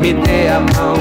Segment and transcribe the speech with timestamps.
[0.00, 0.96] me dê a mão.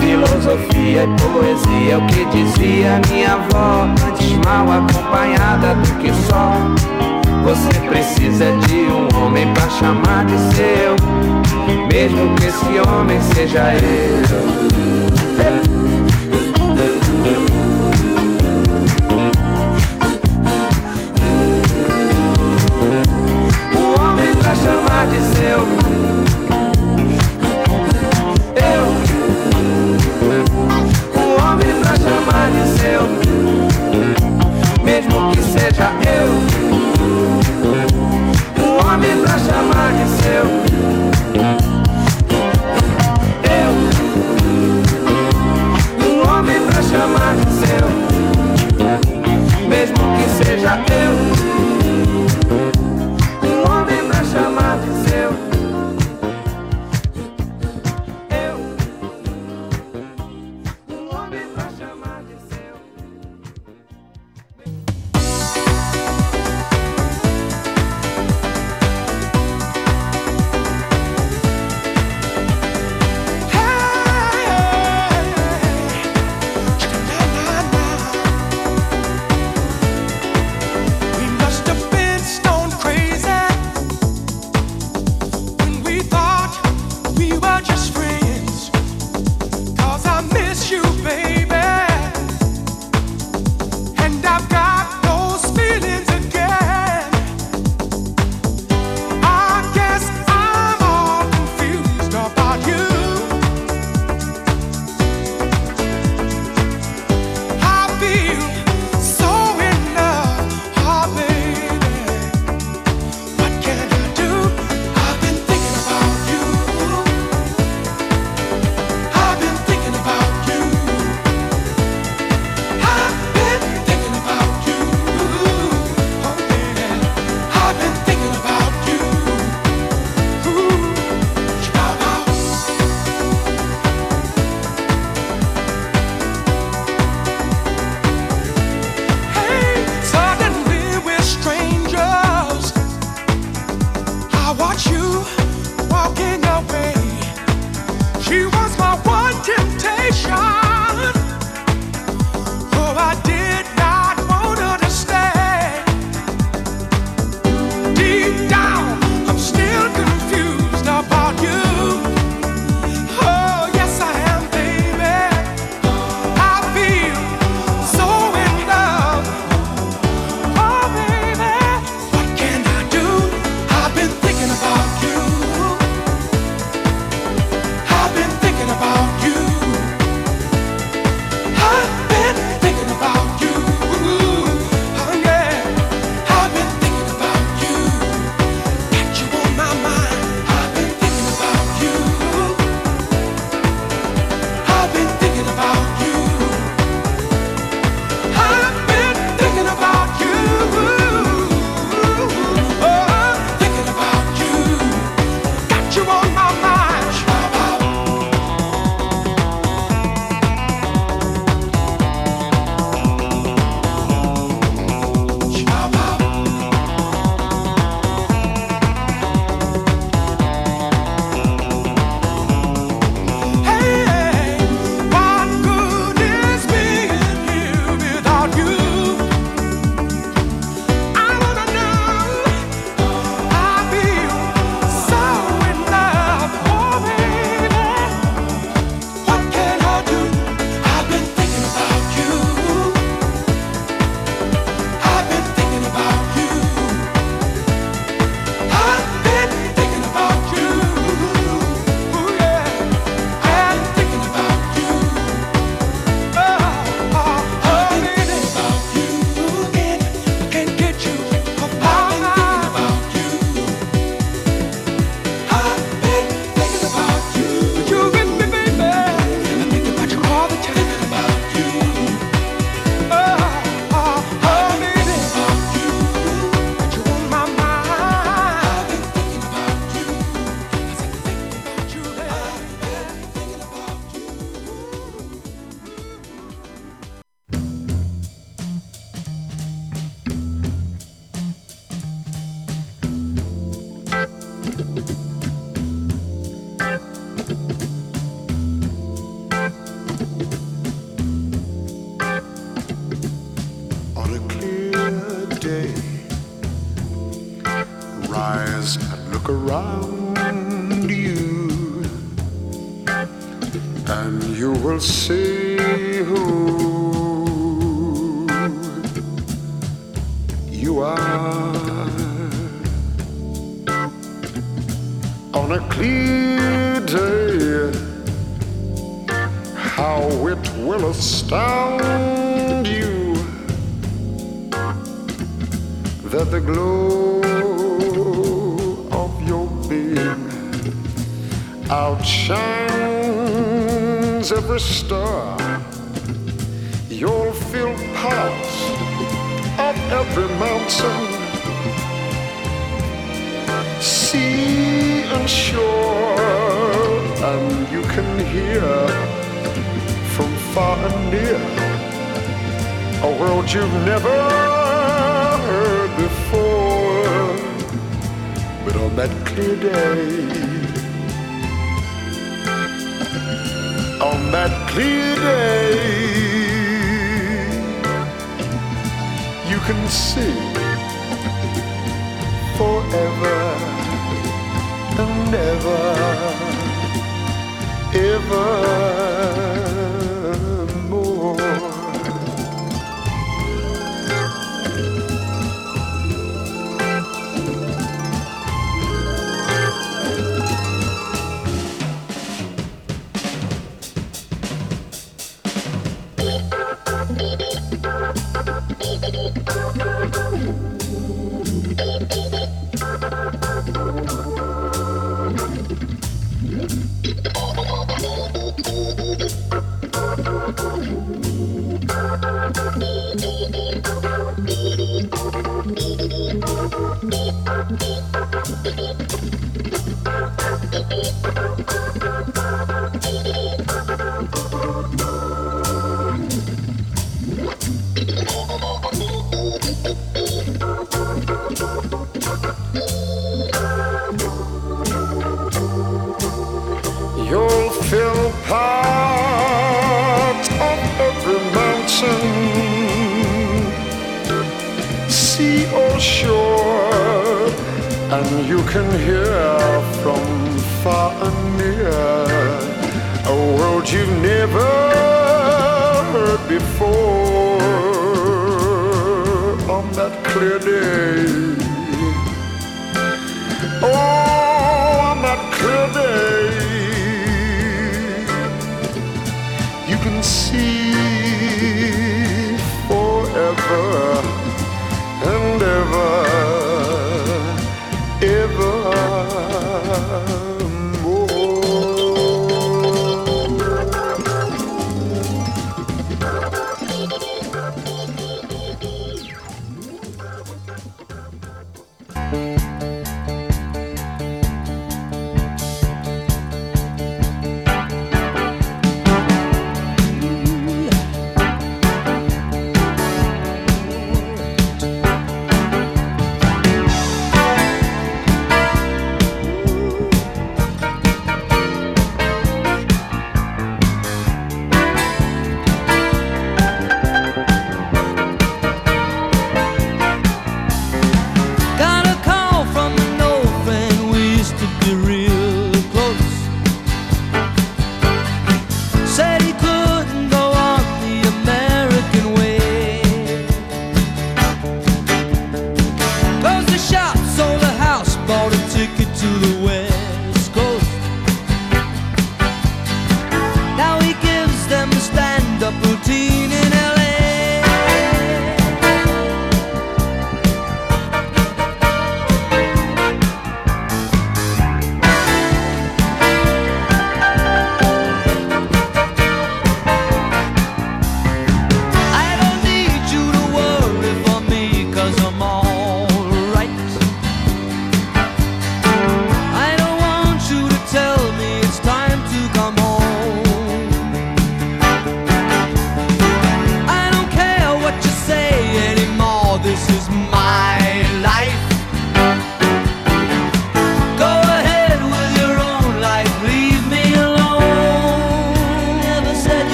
[0.00, 6.52] Filosofia e poesia, é o que dizia minha avó, antes mal acompanhada do que só.
[7.44, 10.96] Você precisa de um homem pra chamar de seu,
[11.90, 14.73] mesmo que esse homem seja eu.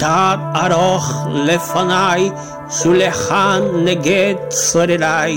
[0.00, 1.08] Tad aroch
[1.46, 2.32] lefanai,
[2.76, 5.34] shulechan neget sorerai.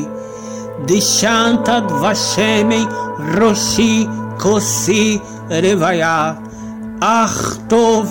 [0.87, 2.81] Dishantad vashemi
[3.35, 4.05] roshi
[4.41, 6.39] kosi revaya.
[7.01, 8.07] Ach tov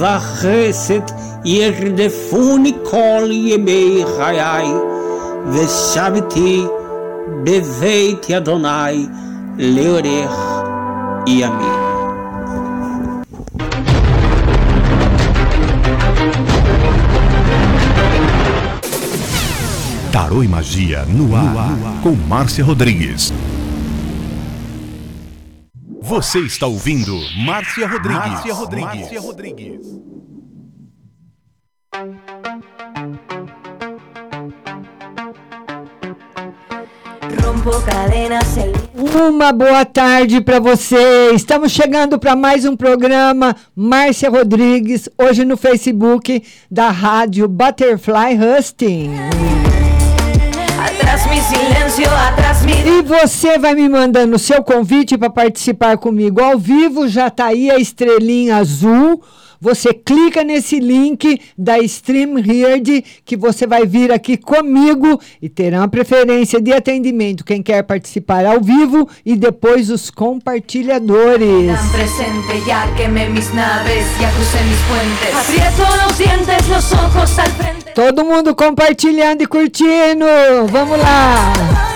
[0.00, 1.12] vachesed
[1.44, 4.72] yerdefuni kol yemei chayai.
[5.52, 6.54] Veshaviti
[7.44, 8.98] beveit yadonai
[9.58, 10.40] leorech
[11.26, 11.81] yamin.
[20.12, 22.02] Tarô e Magia no ar, no ar.
[22.02, 23.32] com Márcia Rodrigues.
[26.02, 28.18] Você está ouvindo Márcia Rodrigues.
[28.18, 29.00] Márcia Rodrigues.
[29.00, 29.80] Márcia Rodrigues.
[39.14, 41.32] Uma boa tarde para você.
[41.32, 49.51] Estamos chegando para mais um programa Márcia Rodrigues, hoje no Facebook da Rádio Butterfly Husting.
[52.86, 57.08] E você vai me mandando o seu convite para participar comigo ao vivo.
[57.08, 59.22] Já está aí a estrelinha azul.
[59.62, 65.86] Você clica nesse link da Stream Heard que você vai vir aqui comigo e terá
[65.86, 71.70] preferência de atendimento quem quer participar ao vivo e depois os compartilhadores.
[77.94, 80.26] Todo mundo compartilhando e curtindo.
[80.72, 81.91] Vamos lá.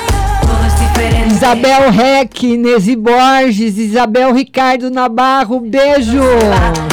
[1.37, 6.25] Isabel Reck, Nesi Borges, Isabel Ricardo Nabarro, beijo.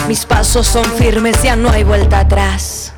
[0.06, 2.91] Mis pasos son firmes, ya no hay vuelta atrás.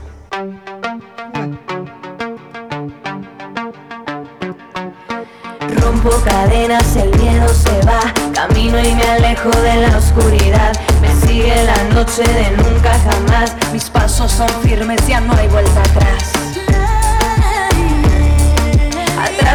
[5.80, 8.12] Rompo cadenas, el miedo se va.
[8.34, 10.74] Camino y me alejo de la oscuridad.
[11.00, 13.56] Me sigue la noche de nunca jamás.
[13.72, 16.45] Mis pasos son firmes, ya no hay vuelta atrás.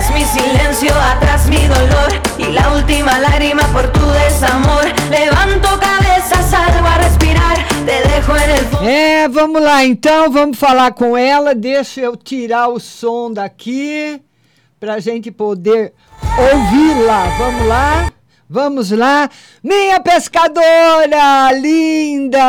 [0.09, 4.85] Mi silencio, atrás mi dolor y la última lágrima por tu desamor.
[5.11, 8.89] Levanto cabeza, salgo a respirar, te dejo en el fondo.
[8.89, 11.55] É, vamos lá então, vamos falar com ela.
[11.55, 14.21] Deixa eu tirar o som daqui
[14.81, 15.93] pra gente poder
[16.39, 17.27] ouvi-la.
[17.39, 18.13] Vamos lá?
[18.49, 19.29] Vamos lá.
[19.63, 22.41] Minha pescadora linda!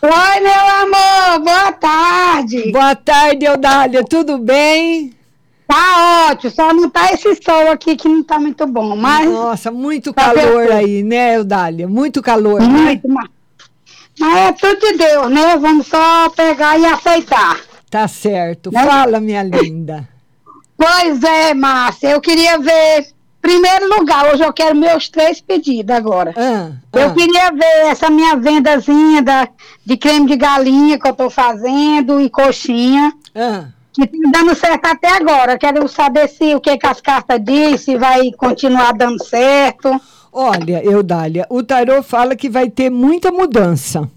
[0.00, 2.70] Oi, meu amor, boa tarde.
[2.70, 5.17] Boa tarde, Eudália, tudo bem?
[5.68, 9.30] Tá ótimo, só não tá esse sol aqui que não tá muito bom, mas...
[9.30, 10.72] Nossa, muito Tá calor perfeito.
[10.72, 11.86] aí, né, Eudália?
[11.86, 12.66] Muito calor, né?
[12.66, 13.28] Muito, ma-
[14.18, 15.56] Mas é tudo de Deus, né?
[15.58, 17.60] Vamos só pegar e aceitar.
[17.90, 18.70] Tá certo.
[18.72, 18.82] Né?
[18.82, 20.08] Fala, minha linda.
[20.76, 23.06] Pois é, Márcia, eu queria ver.
[23.40, 26.34] Primeiro lugar, hoje eu quero meus três pedidos agora.
[26.36, 29.48] Ah, Eu queria ver essa minha vendazinha da,
[29.86, 33.12] de creme de galinha que eu tô fazendo e coxinha.
[33.34, 33.66] Ah.
[33.98, 35.58] Que tá dando certo até agora.
[35.58, 39.88] Quero saber se o que, que as cartas dizem, se vai continuar dando certo.
[40.32, 44.08] Olha, Eudália, o tarô fala que vai ter muita mudança.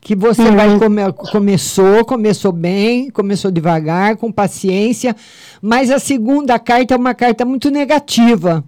[0.00, 0.56] Que você Uhum.
[0.56, 5.16] vai come, começou, começou bem, começou devagar, com paciência,
[5.62, 8.62] mas a segunda carta é uma carta muito negativa.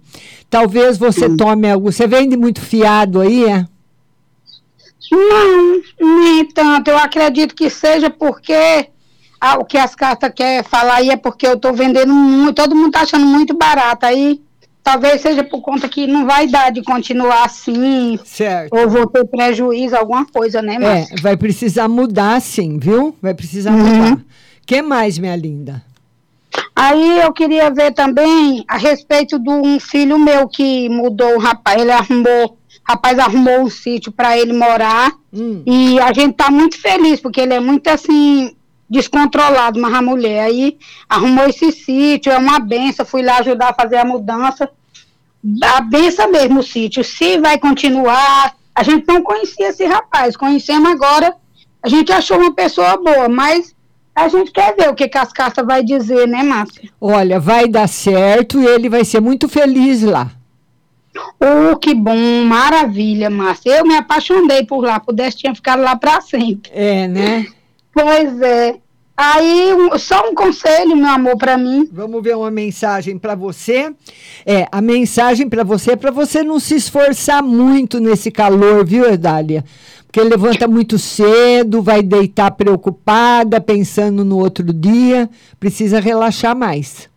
[0.49, 1.91] Talvez você tome algo.
[1.91, 3.65] Você vende muito fiado aí, é?
[5.11, 5.81] Não,
[6.21, 6.89] nem tanto.
[6.89, 8.87] Eu acredito que seja porque
[9.39, 12.75] ah, o que as cartas querem falar aí é porque eu tô vendendo muito, todo
[12.75, 14.05] mundo tá achando muito barato.
[14.05, 14.41] Aí
[14.83, 18.17] talvez seja por conta que não vai dar de continuar assim.
[18.25, 18.73] Certo.
[18.75, 21.15] Ou vou ter prejuízo, alguma coisa, né, Márcia?
[21.17, 23.15] É, vai precisar mudar sim, viu?
[23.21, 23.77] Vai precisar Uhum.
[23.77, 24.19] mudar.
[24.65, 25.83] que mais, minha linda?
[26.75, 31.81] Aí eu queria ver também a respeito de um filho meu que mudou, o rapaz,
[31.81, 35.61] ele arrumou, rapaz arrumou um sítio para ele morar Hum.
[35.65, 38.55] e a gente tá muito feliz porque ele é muito assim
[38.89, 40.77] descontrolado, mas a mulher aí
[41.09, 44.69] arrumou esse sítio, é uma benção, fui lá ajudar a fazer a mudança,
[45.63, 50.89] a benção mesmo o sítio, se vai continuar, a gente não conhecia esse rapaz, conhecemos
[50.89, 51.35] agora,
[51.83, 53.75] a gente achou uma pessoa boa, mas
[54.15, 56.89] a gente quer ver o que, que as cartas vai dizer, né, Márcia?
[56.99, 60.31] Olha, vai dar certo e ele vai ser muito feliz lá.
[61.39, 63.77] Oh, que bom, maravilha, Márcia.
[63.77, 66.71] Eu me apaixonei por lá, pudesse tinha ficado lá para sempre.
[66.73, 67.47] É, né?
[67.99, 68.75] Pois é.
[69.19, 71.89] Aí, um- só um conselho, meu amor, para mim.
[71.91, 73.91] Vamos ver uma mensagem para você.
[74.45, 79.09] É, a mensagem para você é para você não se esforçar muito nesse calor, viu,
[79.11, 79.65] Edália?
[80.05, 85.27] Porque levanta muito cedo, vai deitar preocupada, pensando no outro dia.
[85.59, 87.09] Precisa relaxar mais.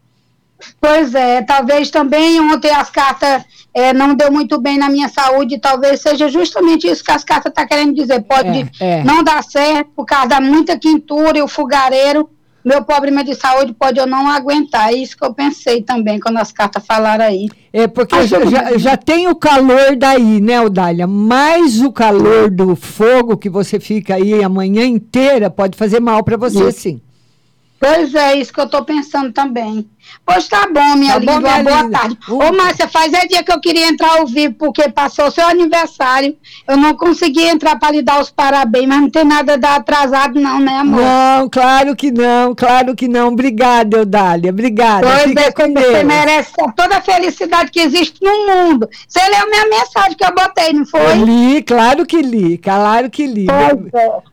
[0.80, 3.44] Pois é, talvez também ontem as cartas
[3.74, 7.50] eh, não deu muito bem na minha saúde, talvez seja justamente isso que as cartas
[7.50, 8.20] estão querendo dizer.
[8.22, 9.04] Pode É, é.
[9.04, 12.28] não dar certo por causa da muita quintura e o fogareiro.
[12.62, 14.92] Meu problema de saúde pode eu não aguentar.
[14.92, 17.48] É isso que eu pensei também quando as cartas falaram aí.
[17.72, 21.06] É porque já, já, já tem o calor daí, né, Odália?
[21.06, 26.22] Mais o calor do fogo que você fica aí a manhã inteira pode fazer mal
[26.22, 26.80] para você, Isso.
[26.80, 27.00] sim.
[27.80, 29.88] Pois é, isso que eu tô pensando também.
[30.26, 31.98] Pois tá bom, minha Tá linda, bom, uma minha boa linda.
[31.98, 32.18] tarde.
[32.28, 35.46] Ô, Márcia, faz é dia que eu queria entrar ao vivo, porque passou o seu
[35.46, 36.36] aniversário.
[36.68, 40.38] Eu não consegui entrar para lhe dar os parabéns, mas não tem nada da atrasado,
[40.38, 41.00] não, né, amor?
[41.00, 43.28] Não, claro que não, claro que não.
[43.28, 44.50] Obrigada, Eudália.
[44.50, 45.06] Obrigada.
[45.06, 46.04] Pois Fica é, com você Deus.
[46.04, 48.88] merece toda a felicidade que existe no mundo.
[49.08, 51.00] Você leu minha mensagem que eu botei, não foi?
[51.00, 53.46] Eu li, claro que li, claro que li.
[53.46, 54.29] Pois é.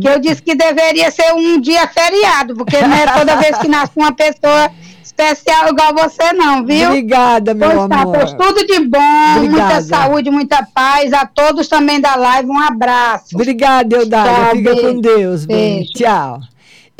[0.00, 3.66] Que eu disse que deveria ser um dia feriado, porque não é toda vez que
[3.68, 4.70] nasce uma pessoa
[5.02, 6.88] especial igual você, não, viu?
[6.90, 8.16] Obrigada, meu Pois tá, amor.
[8.18, 9.82] pois tudo de bom, muita Obrigada.
[9.82, 11.12] saúde, muita paz.
[11.12, 13.34] A todos também da live, um abraço.
[13.34, 14.32] Obrigada, Eudália.
[14.32, 14.88] Tchau, Fica beijo.
[14.94, 15.44] com Deus.
[15.46, 15.92] Beijo.
[15.94, 16.40] Tchau.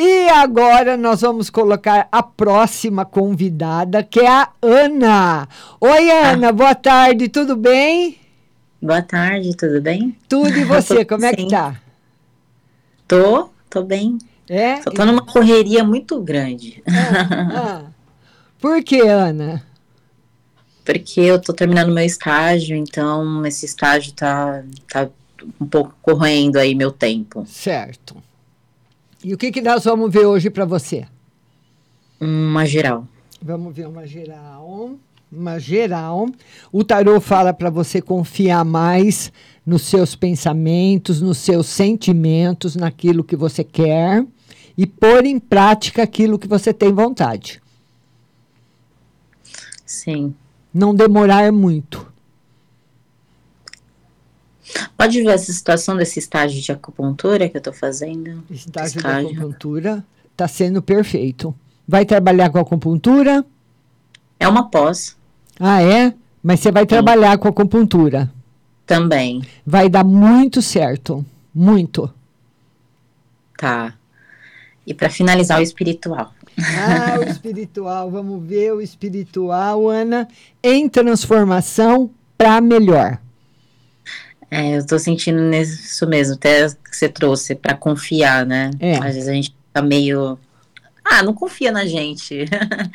[0.01, 5.49] E agora nós vamos colocar a próxima convidada, que é a Ana.
[5.81, 8.17] Oi, Ana, boa tarde, tudo bem?
[8.81, 10.17] Boa tarde, tudo bem?
[10.29, 11.49] Tudo e você, como é que sim.
[11.49, 11.75] tá?
[13.09, 14.18] Tô, tô bem.
[14.49, 14.83] É?
[14.83, 16.83] Só tô numa correria muito grande.
[16.87, 17.87] Ah,
[18.61, 19.64] por que, Ana?
[20.85, 25.09] Porque eu tô terminando meu estágio, então esse estágio tá, tá
[25.61, 27.44] um pouco correndo aí meu tempo.
[27.47, 28.16] Certo.
[29.23, 31.07] E o que, que nós vamos ver hoje para você?
[32.21, 33.07] Uma geral.
[33.40, 34.92] Vamos ver uma geral.
[35.31, 36.29] Uma geral.
[36.73, 39.33] O tarô fala para você confiar mais
[39.68, 44.24] nos seus pensamentos, nos seus sentimentos, naquilo que você quer
[44.78, 47.61] e pôr em prática aquilo que você tem vontade.
[49.85, 50.35] Sim.
[50.72, 52.11] Não demorar muito.
[54.96, 58.42] Pode ver essa situação desse estágio de acupuntura que eu tô fazendo?
[58.50, 60.02] Estágio da acupuntura
[60.33, 61.54] está sendo perfeito.
[61.87, 63.44] Vai trabalhar com acupuntura?
[64.40, 65.14] É uma pós.
[65.61, 66.14] Ah, é?
[66.42, 68.33] Mas você vai trabalhar com acupuntura.
[68.88, 69.42] Também.
[69.66, 71.24] Vai dar muito certo.
[71.55, 72.11] Muito.
[73.59, 73.94] Tá.
[74.87, 76.33] E para finalizar o espiritual.
[76.59, 78.09] Ah, o espiritual.
[78.11, 80.27] Vamos ver o espiritual, Ana,
[80.62, 83.18] em transformação para melhor.
[84.51, 88.70] É, eu tô sentindo nisso mesmo, até que você trouxe, para confiar, né?
[88.81, 88.96] É.
[88.96, 90.38] Às vezes a gente fica meio.
[91.05, 92.46] Ah, não confia na gente.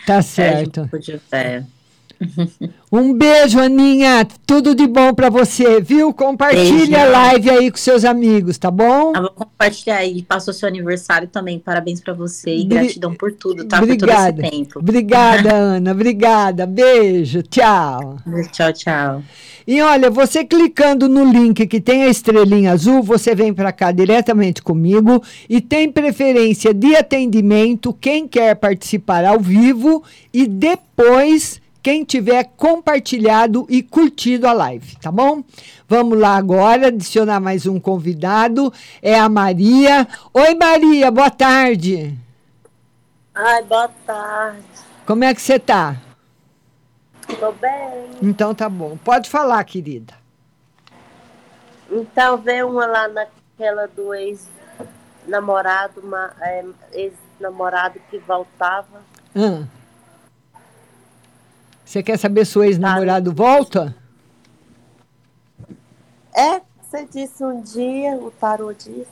[0.08, 0.90] Tá Perde certo.
[1.30, 1.64] fé.
[2.92, 4.28] Um beijo, Aninha.
[4.46, 6.14] Tudo de bom pra você, viu?
[6.14, 9.14] Compartilha a live aí com seus amigos, tá bom?
[9.16, 10.22] Eu vou compartilhar aí.
[10.22, 11.58] Passou seu aniversário também.
[11.58, 13.80] Parabéns pra você e Bri- gratidão por tudo, tá?
[13.80, 14.42] Por todo Obrigada.
[14.44, 14.78] esse tempo.
[14.80, 15.92] Obrigada, Ana.
[15.92, 16.68] Obrigada.
[16.68, 17.42] Beijo.
[17.42, 18.18] Tchau.
[18.52, 19.24] Tchau, tchau.
[19.66, 23.92] E olha, você clicando no link que tem a estrelinha azul, você vem para cá
[23.92, 32.06] diretamente comigo e tem preferência de atendimento quem quer participar ao vivo e depois quem
[32.06, 35.44] tiver compartilhado e curtido a live, tá bom?
[35.86, 40.08] Vamos lá agora adicionar mais um convidado, é a Maria.
[40.34, 42.18] Oi Maria, boa tarde.
[43.36, 44.64] Ai, boa tarde.
[45.06, 45.98] Como é que você tá?
[47.38, 48.10] Tô bem.
[48.22, 48.96] Então tá bom.
[49.04, 50.14] Pode falar, querida.
[51.92, 56.02] Então vê uma lá naquela do ex-namorado,
[56.40, 59.02] é, ex-namorado que voltava.
[59.36, 59.83] Ah.
[61.94, 63.96] Você quer saber se o ex-namorado volta?
[66.36, 69.06] É, você disse um dia, o tarô disse.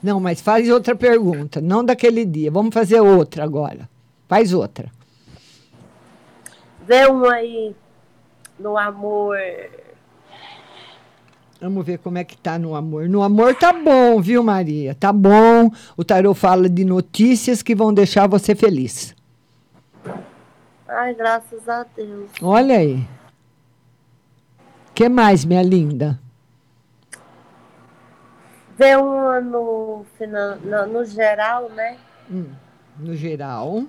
[0.00, 2.52] Não, mas faz outra pergunta, não daquele dia.
[2.52, 3.90] Vamos fazer outra agora.
[4.28, 4.92] Faz outra.
[6.86, 7.74] Vê um aí
[8.60, 9.36] no amor.
[11.60, 13.08] Vamos ver como é que tá no amor.
[13.08, 14.94] No amor tá bom, viu, Maria?
[14.94, 15.68] Tá bom.
[15.96, 19.17] O tarô fala de notícias que vão deixar você feliz.
[20.88, 22.30] Ai, graças a Deus.
[22.40, 23.06] Olha aí.
[24.94, 26.18] que mais, minha linda?
[28.76, 31.98] Vê uma no, final, no, no geral, né?
[32.30, 32.46] Hum,
[32.98, 33.84] no geral.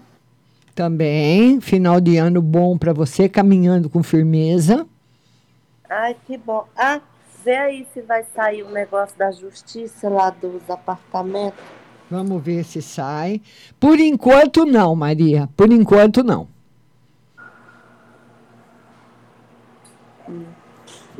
[0.76, 1.62] Também.
[1.62, 4.86] Final de ano bom para você, caminhando com firmeza.
[5.90, 6.68] Ai, que bom.
[6.76, 7.00] Ah,
[7.46, 11.60] vê aí se vai sair o negócio da justiça lá dos apartamentos.
[12.12, 13.42] Vamos ver se sai.
[13.80, 15.48] Por enquanto, não, Maria.
[15.56, 16.48] Por enquanto, não.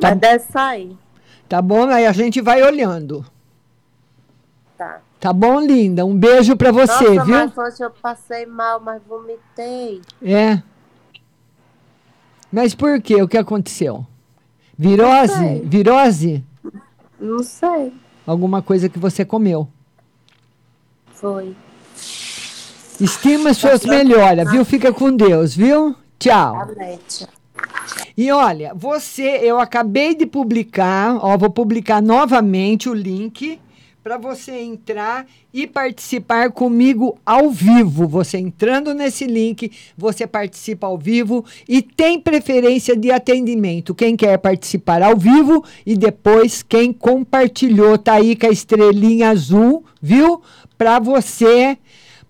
[0.02, 0.96] Mas deve sair.
[1.48, 1.88] Tá bom?
[1.88, 3.24] Aí a gente vai olhando.
[4.78, 5.00] Tá.
[5.18, 6.06] Tá bom, linda?
[6.06, 7.34] Um beijo para você, Nossa, viu?
[7.34, 10.00] mas hoje eu passei mal, mas vomitei.
[10.22, 10.62] É.
[12.50, 13.22] Mas por quê?
[13.22, 14.06] O que aconteceu?
[14.78, 15.34] Virose?
[15.34, 15.60] sei.
[15.60, 16.44] Virose?
[17.20, 17.92] Não sei.
[18.26, 19.68] Alguma coisa que você comeu.
[21.12, 21.54] Foi.
[22.98, 24.64] Estima suas melhoras, viu?
[24.64, 25.94] Fica com Deus, viu?
[26.18, 26.60] Tchau.
[26.60, 26.98] Amém.
[27.06, 27.28] tchau.
[28.20, 33.58] E olha, você, eu acabei de publicar, ó, vou publicar novamente o link
[34.02, 38.06] para você entrar e participar comigo ao vivo.
[38.06, 43.94] Você entrando nesse link, você participa ao vivo e tem preferência de atendimento.
[43.94, 49.82] Quem quer participar ao vivo e depois quem compartilhou tá aí com a estrelinha azul,
[49.98, 50.42] viu?
[50.76, 51.78] Para você,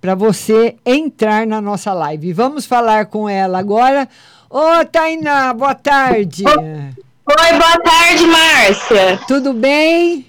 [0.00, 2.32] para você entrar na nossa live.
[2.32, 4.08] Vamos falar com ela agora.
[4.52, 6.42] Ô, Tainá, boa tarde.
[6.44, 9.20] Oi, boa tarde, Márcia.
[9.28, 10.26] Tudo bem?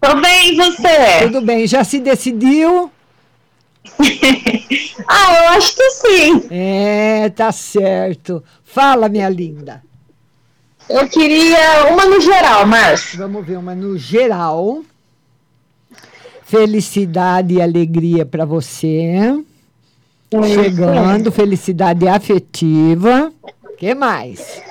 [0.00, 1.20] Tô bem, e você?
[1.24, 1.66] Tudo bem.
[1.66, 2.90] Já se decidiu?
[5.06, 6.42] ah, eu acho que sim.
[6.50, 8.42] É, tá certo.
[8.64, 9.82] Fala, minha linda.
[10.88, 13.18] Eu queria uma no geral, Márcia.
[13.18, 14.82] Vamos ver uma no geral.
[16.44, 19.44] Felicidade e alegria para você.
[20.32, 23.32] Chegando, felicidade afetiva.
[23.78, 24.62] que mais?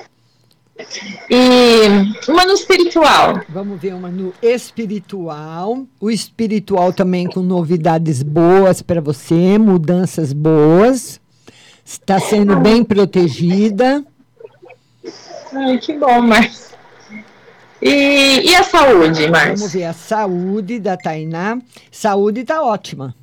[1.30, 1.86] E
[2.28, 3.40] uma no espiritual.
[3.48, 5.86] Vamos ver uma no espiritual.
[6.00, 11.20] O espiritual também com novidades boas para você, mudanças boas.
[11.84, 14.04] Está sendo bem protegida.
[15.52, 16.74] Ai, que bom, Márcia.
[17.80, 19.56] E, e a saúde, Márcia?
[19.56, 21.58] Vamos ver a saúde da Tainá.
[21.90, 23.14] Saúde está ótima.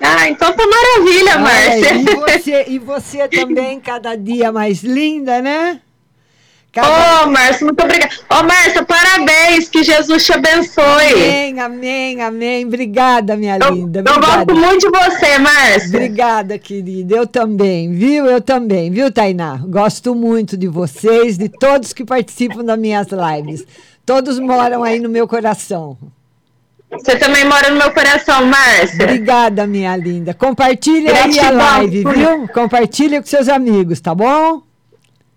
[0.00, 1.94] Ah, então tá maravilha, Márcia.
[1.94, 5.80] E você, e você também, cada dia mais linda, né?
[6.78, 8.12] Ô, oh, Márcia, muito obrigada.
[8.30, 10.82] Ô, oh, Márcia, parabéns, que Jesus te abençoe.
[10.82, 12.66] Amém, amém, amém.
[12.66, 14.00] Obrigada, minha eu, linda.
[14.00, 14.44] Eu Obrigada.
[14.44, 15.88] gosto muito de você, Márcia.
[15.88, 17.16] Obrigada, querida.
[17.16, 18.26] Eu também, viu?
[18.26, 19.56] Eu também, viu, Tainá?
[19.66, 23.64] Gosto muito de vocês, de todos que participam das minhas lives.
[24.04, 25.96] Todos moram aí no meu coração.
[26.98, 29.04] Você também mora no meu coração, Márcia.
[29.04, 30.34] Obrigada, minha linda.
[30.34, 32.48] Compartilha aí a live, viu?
[32.52, 34.62] Compartilha com seus amigos, tá bom?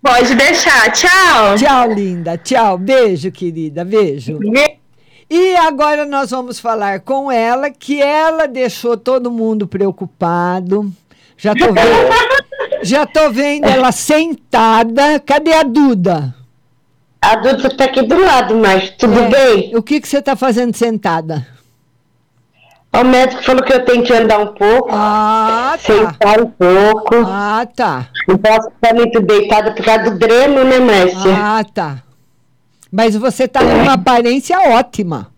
[0.02, 0.90] Pode deixar.
[0.92, 1.56] Tchau.
[1.56, 2.38] Tchau, linda.
[2.38, 2.78] Tchau.
[2.78, 3.84] Beijo, querida.
[3.84, 4.38] Beijo.
[5.28, 10.90] E agora nós vamos falar com ela, que ela deixou todo mundo preocupado.
[11.36, 15.20] Já tô vendo, já tô vendo ela sentada.
[15.20, 16.34] Cadê a Duda?
[17.22, 19.28] A Duda tá aqui do lado, mas tudo é.
[19.28, 19.76] bem?
[19.76, 21.46] O que, que você tá fazendo sentada?
[22.92, 25.94] O médico falou que eu tenho que andar um pouco, Ah, tá.
[25.94, 27.14] sentar um pouco.
[27.24, 28.08] Ah, tá.
[28.26, 31.32] Não posso ficar muito deitada por causa do dreno, né, Márcia?
[31.36, 32.02] Ah, tá.
[32.90, 35.28] Mas você tá numa aparência ótima.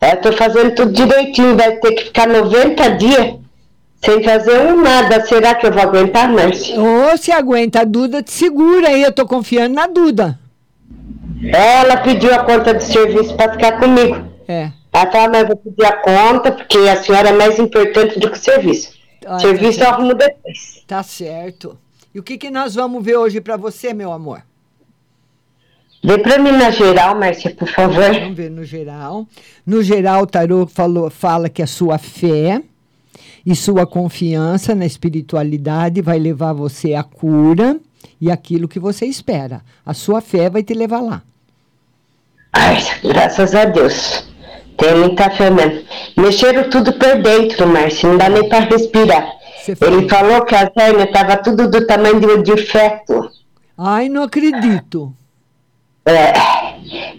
[0.00, 3.34] É, tô fazendo tudo direitinho, vai ter que ficar 90 dias
[4.02, 5.26] sem fazer um nada.
[5.26, 6.80] Será que eu vou aguentar, Márcia?
[6.80, 10.38] Ô, se aguenta, a Duda te segura aí, eu tô confiando na Duda.
[11.42, 14.16] Ela pediu a conta de serviço para ficar comigo.
[14.46, 14.70] É.
[14.92, 18.30] Ela falou, mas eu vou pedir a conta, porque a senhora é mais importante do
[18.30, 18.92] que o serviço.
[19.26, 20.82] Ah, serviço tá eu arrumo depois.
[20.86, 21.78] Tá certo.
[22.14, 24.42] E o que, que nós vamos ver hoje pra você, meu amor?
[26.02, 28.12] Vê pra mim na geral, Márcia, por favor.
[28.12, 29.26] Vamos ver no geral.
[29.64, 32.62] No geral, o tarô falou, fala que a sua fé
[33.44, 37.78] e sua confiança na espiritualidade vai levar você à cura
[38.20, 39.62] e aquilo que você espera.
[39.84, 41.22] A sua fé vai te levar lá.
[42.52, 44.28] Ai, graças a Deus.
[44.76, 45.82] Tenho muita fé mesmo.
[46.16, 49.40] Mexeram tudo por dentro, Márcia, não dá nem pra respirar.
[49.80, 53.30] Ele falou que a hérnia tava tudo do tamanho de, feto.
[53.76, 55.12] Ai, não acredito.
[56.06, 56.32] É,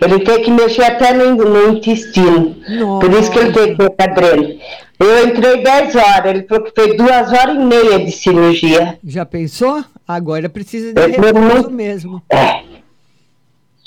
[0.04, 2.56] ele tem que mexer até no, no intestino.
[3.00, 4.60] Por isso que ele tem que colocar dreno.
[5.00, 9.00] Eu entrei 10 horas, ele falou que foi duas horas e meia de cirurgia.
[9.04, 9.84] Já pensou?
[10.08, 12.22] Agora precisa de Eu repouso muito- mesmo.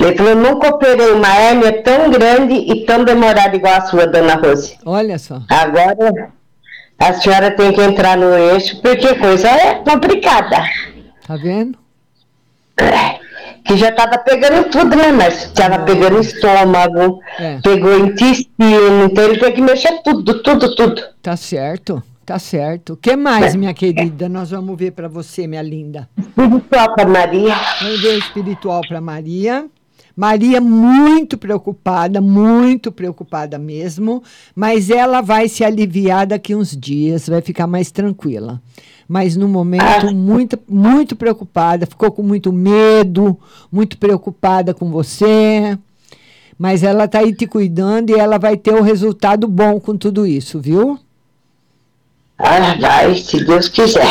[0.01, 4.35] Ele falou, nunca operei uma hérnia tão grande e tão demorada igual a sua, dona
[4.35, 4.77] Rose.
[4.85, 5.41] Olha só.
[5.49, 6.33] Agora
[6.99, 10.63] a senhora tem que entrar no eixo, porque coisa é complicada.
[11.27, 11.79] Tá vendo?
[13.65, 17.61] Que já tava pegando tudo, né, mas tava pegando estômago, É.
[17.63, 21.03] pegou intestino, então ele tem que mexer tudo, tudo, tudo.
[21.23, 22.03] Tá certo.
[22.25, 22.95] Tá certo.
[22.95, 24.29] O que mais, minha querida?
[24.29, 26.09] Nós vamos ver pra você, minha linda.
[26.17, 27.55] Espiritual para Maria.
[27.83, 29.67] Vamos ver o espiritual para Maria.
[30.17, 34.23] Maria muito preocupada, muito preocupada mesmo,
[34.55, 38.63] mas ela vai se aliviar daqui uns dias, vai ficar mais tranquila.
[39.09, 43.39] Mas no momento muito muito preocupada, ficou com muito medo,
[43.71, 45.77] muito preocupada com você.
[46.57, 50.25] Mas ela tá aí te cuidando e ela vai ter o resultado bom com tudo
[50.25, 50.99] isso, viu?
[52.39, 54.07] Ah, vai, se Deus quiser.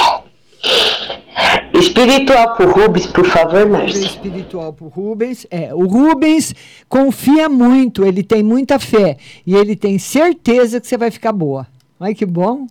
[1.73, 4.05] Espiritual pro Rubens, por favor, Márcia.
[4.05, 5.45] espiritual pro Rubens.
[5.49, 6.53] É, o Rubens
[6.88, 11.67] confia muito, ele tem muita fé e ele tem certeza que você vai ficar boa.
[11.99, 12.67] Ai, que bom.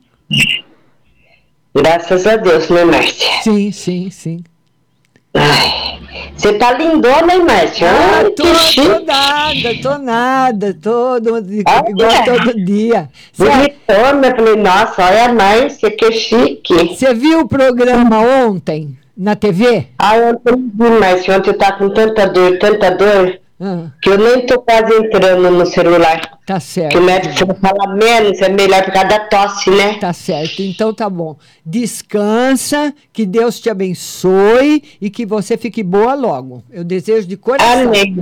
[1.74, 3.42] Graças a Deus, né, Márcia?
[3.42, 4.44] Sim, sim, sim.
[6.36, 7.88] Você tá lindona, hein, Márcia?
[7.88, 8.42] Ah, tô,
[8.82, 12.24] tô nada, tô nada, todo, igual Olha.
[12.24, 13.08] todo dia.
[13.32, 16.74] Você Bonitona, eu falei, nossa, olha a Márcia, que chique.
[16.74, 19.86] você viu o programa ontem na TV?
[19.98, 24.10] Ah, eu não vi, Márcia, ontem eu tava com tanta dor, tanta dor, Ah, que
[24.10, 26.20] eu nem tô quase entrando no celular.
[26.46, 26.92] Tá certo.
[26.92, 29.94] Que o médico fala menos, é melhor por causa da tosse, né?
[30.00, 31.36] Tá certo, então tá bom.
[31.64, 36.62] Descansa, que Deus te abençoe e que você fique boa logo.
[36.70, 37.82] Eu desejo de coração.
[37.82, 38.16] Amém.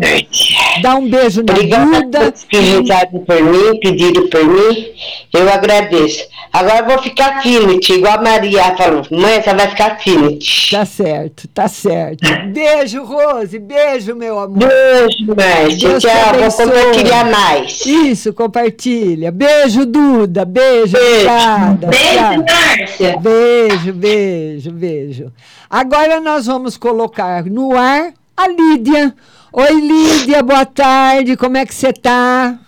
[0.82, 2.20] Dá um beijo na Obrigada Duda.
[2.20, 4.86] todos que rezaram por mim, pediram por mim.
[5.32, 6.24] Eu agradeço.
[6.52, 9.02] Agora eu vou ficar fit, igual a Maria falou.
[9.10, 10.70] Mãe, você vai ficar fit.
[10.70, 12.26] Tá certo, tá certo.
[12.52, 13.58] Beijo, Rose.
[13.58, 14.58] Beijo, meu amor.
[14.58, 15.88] Beijo, Márcia.
[15.88, 17.86] Deus Tchau, vou compartilhar mais.
[17.86, 19.30] Isso, compartilha.
[19.30, 20.44] Beijo, Duda.
[20.44, 21.16] Beijo, Beijo.
[21.16, 21.86] obrigada.
[21.88, 22.44] Beijo.
[22.44, 23.16] Márcia.
[23.18, 25.32] Beijo, beijo, beijo.
[25.68, 29.14] Agora nós vamos colocar no ar a Lídia.
[29.52, 31.36] Oi, Lídia, boa tarde.
[31.36, 32.58] Como é que você tá?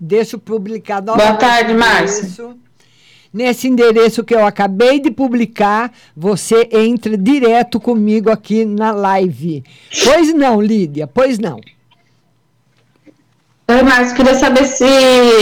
[0.00, 1.38] Deixa eu publicar novamente.
[1.40, 2.50] tarde, Márcia.
[3.32, 9.62] Nesse endereço que eu acabei de publicar, você entra direto comigo aqui na live.
[10.04, 11.60] Pois não, Lídia, pois não.
[13.70, 14.84] Oi, Márcio, queria saber se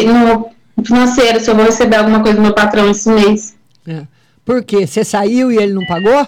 [0.04, 0.50] no
[0.84, 3.56] financeiro, se eu vou receber alguma coisa do meu patrão esse mês.
[3.86, 4.02] É.
[4.44, 4.86] Por quê?
[4.86, 6.26] Você saiu e ele não pagou?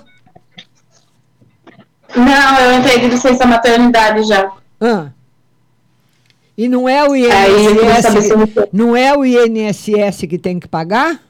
[2.16, 4.50] Não, eu entrei de licença maternidade já.
[4.80, 5.08] Ah.
[6.56, 11.20] E não é o INSS, eu- não é o INSS que tem que pagar?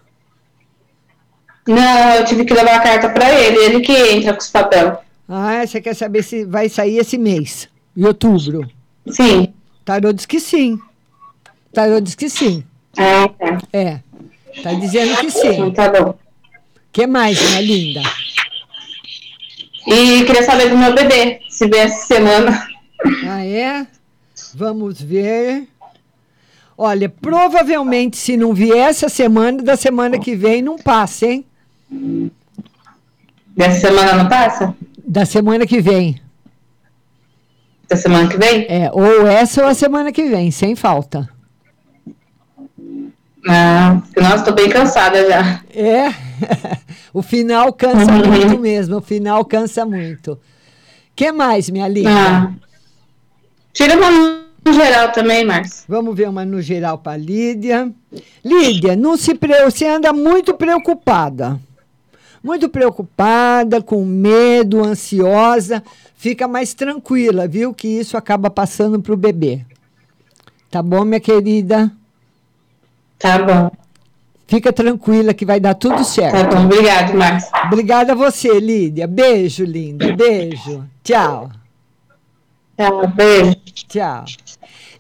[1.66, 4.92] Não, eu tive que levar a carta pra ele, ele que entra com os papéis.
[5.28, 8.68] Ah, você quer saber se vai sair esse mês, em outubro?
[9.09, 9.52] Sim.
[9.90, 10.79] Tarô diz que sim.
[11.72, 12.62] Tarô diz que sim.
[12.96, 13.59] Ah, tá.
[13.72, 13.98] É.
[14.62, 15.68] Tá dizendo que sim.
[15.72, 16.14] Tá bom.
[16.92, 18.03] que mais, minha linda?
[19.88, 22.68] E queria saber do meu bebê, se vem essa semana.
[23.29, 23.85] Ah, é?
[24.55, 25.66] Vamos ver.
[26.79, 31.44] Olha, provavelmente se não vier essa semana, da semana que vem não passa, hein?
[33.57, 34.72] Dessa semana não passa?
[35.05, 36.20] Da semana que vem.
[37.90, 38.66] Da semana que vem?
[38.68, 41.29] É, ou essa ou a semana que vem, sem falta.
[43.48, 45.61] Ah, nossa, tô bem cansada já.
[45.74, 46.14] É,
[47.12, 48.26] o final cansa Uhum.
[48.29, 50.38] muito mesmo, o final cansa muito.
[51.16, 52.11] que mais, minha linda?
[52.11, 52.53] Ah.
[53.72, 54.11] Tira uma
[54.64, 55.85] no geral também, Márcio.
[55.88, 57.90] Vamos ver uma no geral para Lídia.
[58.44, 59.64] Lídia, não se pre...
[59.64, 61.59] você anda muito preocupada.
[62.42, 65.83] Muito preocupada, com medo, ansiosa.
[66.20, 67.72] Fica mais tranquila, viu?
[67.72, 69.64] Que isso acaba passando para o bebê.
[70.70, 71.90] Tá bom, minha querida?
[73.18, 73.70] Tá bom.
[74.46, 76.35] Fica tranquila que vai dar tudo certo.
[76.35, 77.50] Tá bom, obrigado, Márcia.
[77.64, 79.06] Obrigada a você, Lídia.
[79.06, 80.12] Beijo, linda.
[80.12, 80.85] Beijo.
[81.02, 81.50] Tchau.
[82.76, 83.56] Tchau, beijo.
[83.88, 84.24] Tchau.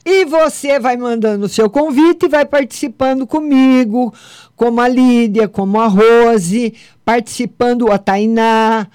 [0.02, 4.14] E você vai mandando o seu convite e vai participando comigo,
[4.56, 6.72] como a Lídia, como a Rose,
[7.04, 8.88] participando a Tainá,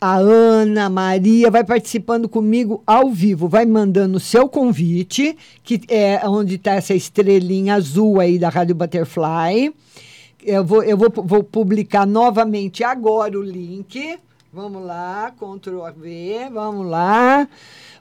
[0.00, 3.46] a Ana, a Maria, vai participando comigo ao vivo.
[3.48, 8.74] Vai mandando o seu convite, que é onde está essa estrelinha azul aí da Rádio
[8.74, 9.72] Butterfly.
[10.42, 14.18] Eu vou, eu vou, vou publicar novamente agora o link.
[14.52, 17.46] Vamos lá, Ctrl V, vamos lá.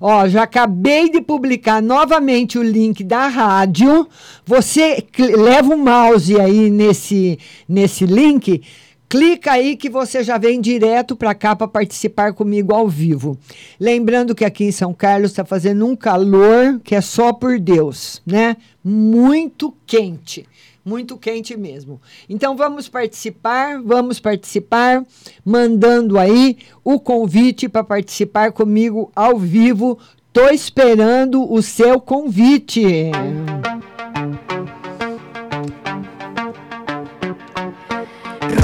[0.02, 4.08] Ó, já acabei de publicar novamente o link da rádio.
[4.46, 5.06] Você
[5.38, 7.38] leva o mouse aí nesse,
[7.68, 8.64] nesse link,
[9.10, 13.38] clica aí que você já vem direto para cá para participar comigo ao vivo.
[13.80, 18.22] Lembrando que aqui em São Carlos está fazendo um calor que é só por Deus,
[18.26, 18.56] né?
[18.84, 20.48] Muito quente
[20.86, 22.02] muito quente mesmo.
[22.28, 25.04] Então vamos participar, vamos participar,
[25.46, 30.00] mandando aí o convite para participar comigo ao vivo.
[30.34, 33.12] Tô esperando o seu convite.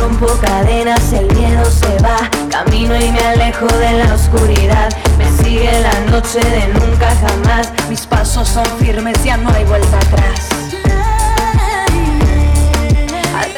[0.05, 4.95] Rompo cadenas, el miedo se va, camino y me alejo de la oscuridad.
[5.17, 9.97] Me sigue la noche de nunca jamás, mis pasos son firmes, ya no hay vuelta
[9.97, 10.47] atrás.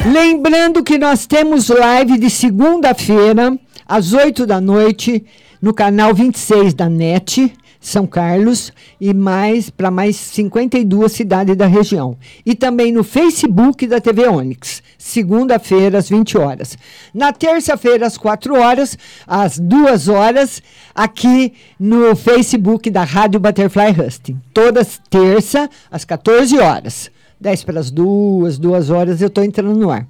[0.05, 5.25] Lembrando que nós temos live de segunda-feira, às 8 da noite,
[5.61, 7.51] no canal 26 da NET,
[7.87, 12.17] São Carlos, e mais para mais 52 cidades da região.
[12.45, 16.77] E também no Facebook da TV Onix, segunda-feira, às 20 horas.
[17.13, 20.61] Na terça-feira, às 4 horas, às 2 horas,
[20.93, 24.37] aqui no Facebook da Rádio Butterfly Husting.
[24.53, 27.09] Todas terça, às 14 horas.
[27.39, 30.05] 10 para as duas, duas horas, eu estou entrando no ar.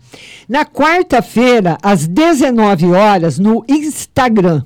[0.49, 4.63] Na quarta-feira, às 19 horas, no Instagram.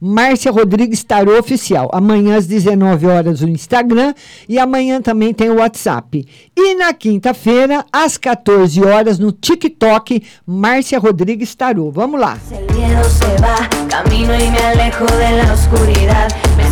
[0.00, 1.88] Márcia Rodrigues Tarô Oficial.
[1.92, 4.14] Amanhã às 19 horas o Instagram
[4.48, 6.26] e amanhã também tem o WhatsApp.
[6.56, 11.90] E na quinta-feira, às 14 horas, no TikTok, Márcia Rodrigues Tarô.
[11.90, 12.38] Vamos lá.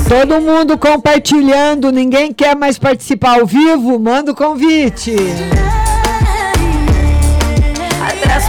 [0.08, 3.98] Todo mundo compartilhando, ninguém quer mais participar ao vivo?
[3.98, 5.14] Manda o convite.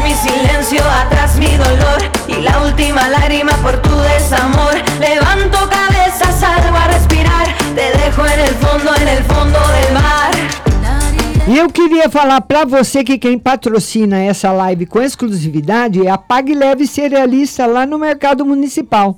[0.03, 4.73] Mi silencio, atrás mi dolor y la última lágrima por tu desamor.
[4.99, 10.57] Levanto cabeza, salgo a respirar, te dejo en el fondo, en el fondo del mar.
[11.49, 16.17] E eu queria falar para você que quem patrocina essa live com exclusividade é a
[16.17, 19.17] Pague Leve Cerealista lá no Mercado Municipal.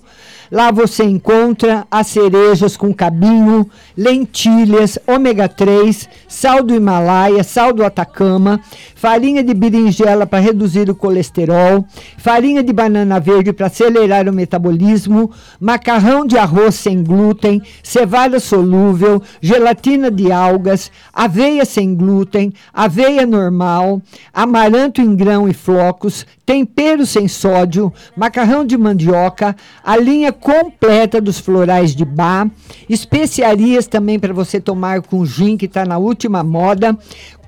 [0.52, 7.84] Lá você encontra as cerejas com cabinho, lentilhas, ômega 3, sal do Himalaia, sal do
[7.84, 8.62] Atacama,
[8.96, 11.84] farinha de berinjela para reduzir o colesterol,
[12.18, 19.22] farinha de banana verde para acelerar o metabolismo, macarrão de arroz sem glúten, cevada solúvel,
[19.42, 24.00] gelatina de algas, aveia sem glúten, aveia normal,
[24.32, 31.40] amaranto em grão e flocos, tempero sem sódio, macarrão de mandioca, a linha completa dos
[31.40, 32.50] florais de bar,
[32.88, 36.98] especiarias também para você tomar com gin, que está na última moda,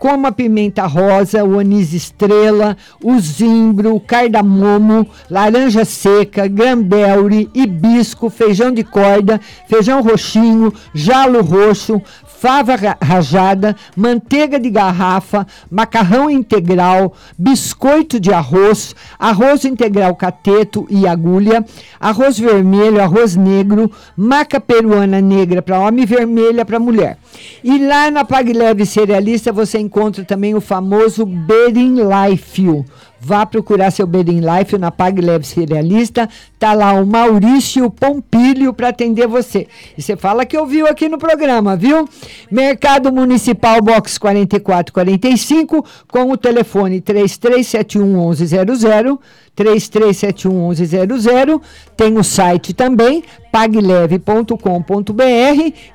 [0.01, 8.27] como a pimenta rosa, o anis estrela, o zimbro, o cardamomo, laranja seca, grambelre, hibisco,
[8.27, 9.39] feijão de corda,
[9.69, 18.95] feijão roxinho, jalo roxo, fava ra- rajada, manteiga de garrafa, macarrão integral, biscoito de arroz,
[19.19, 21.63] arroz integral cateto e agulha,
[21.99, 27.19] arroz vermelho, arroz negro, maca peruana negra para homem e vermelha para mulher.
[27.63, 29.90] E lá na Pague Leve Cerealista você encontra
[30.25, 32.65] também o famoso Berin Life.
[33.23, 36.27] Vá procurar seu Bed in Life na Pag Leve Cerealista.
[36.57, 39.67] Tá lá o Maurício Pompílio para atender você.
[39.95, 42.09] E você fala que ouviu aqui no programa, viu?
[42.49, 49.19] Mercado Municipal Box 4445 com o telefone 3371 1100.
[49.55, 51.61] 33711100.
[51.95, 54.55] Tem o site também, pagleve.com.br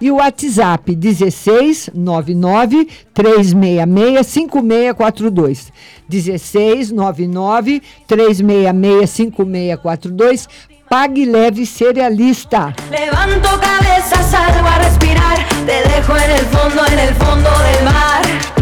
[0.01, 5.73] e o WhatsApp 1699 366 5642.
[6.09, 10.49] 1699 366 5642.
[10.89, 12.75] Pague Leve Cerealista.
[12.91, 15.49] Levanto cabeza, salgo a respirar.
[15.67, 18.56] Te dejo en el fondo, en el fondo del mar.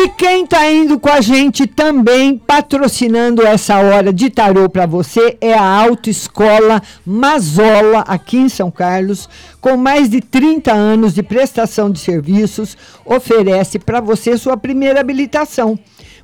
[0.00, 5.36] E quem tá indo com a gente também, patrocinando essa hora de tarô para você,
[5.40, 9.28] é a Autoescola Mazola, aqui em São Carlos,
[9.60, 15.76] com mais de 30 anos de prestação de serviços, oferece para você sua primeira habilitação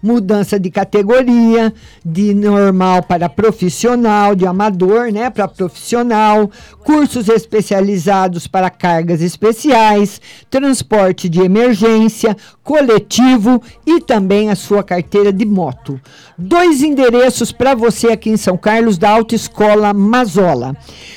[0.05, 1.73] mudança de categoria,
[2.05, 6.51] de normal para profissional, de amador, né, para profissional,
[6.85, 15.47] cursos especializados para cargas especiais, transporte de emergência, coletivo e também a sua carteira de
[15.47, 15.99] moto.
[16.37, 20.77] Dois endereços para você aqui em São Carlos da Autoescola Mazola.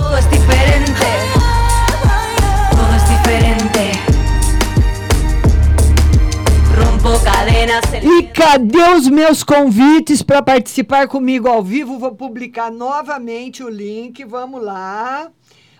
[8.03, 11.97] E cadê os meus convites para participar comigo ao vivo?
[11.97, 14.23] Vou publicar novamente o link.
[14.25, 15.29] Vamos lá.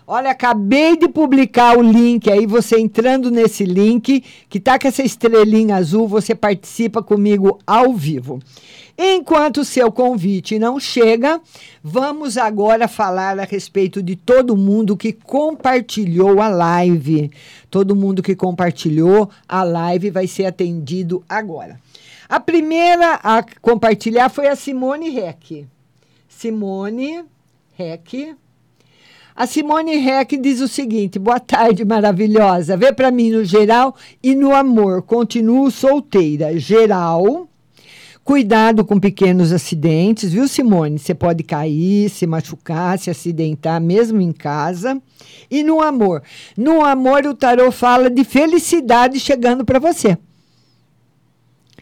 [0.06, 5.04] Olha, acabei de publicar o link aí, você entrando nesse link, que tá com essa
[5.04, 8.40] estrelinha azul, você participa comigo ao vivo.
[9.02, 11.40] Enquanto o seu convite não chega,
[11.82, 17.30] vamos agora falar a respeito de todo mundo que compartilhou a live.
[17.70, 21.80] Todo mundo que compartilhou a live vai ser atendido agora.
[22.28, 25.66] A primeira a compartilhar foi a Simone Reck.
[26.28, 27.24] Simone
[27.72, 28.36] Reck.
[29.34, 32.76] A Simone Reck diz o seguinte: boa tarde, maravilhosa.
[32.76, 35.00] Vê para mim no geral e no amor.
[35.00, 36.58] Continuo solteira.
[36.58, 37.49] Geral.
[38.22, 40.98] Cuidado com pequenos acidentes, viu, Simone?
[40.98, 45.00] Você pode cair, se machucar, se acidentar, mesmo em casa.
[45.50, 46.22] E no amor?
[46.56, 50.16] No amor, o tarô fala de felicidade chegando para você.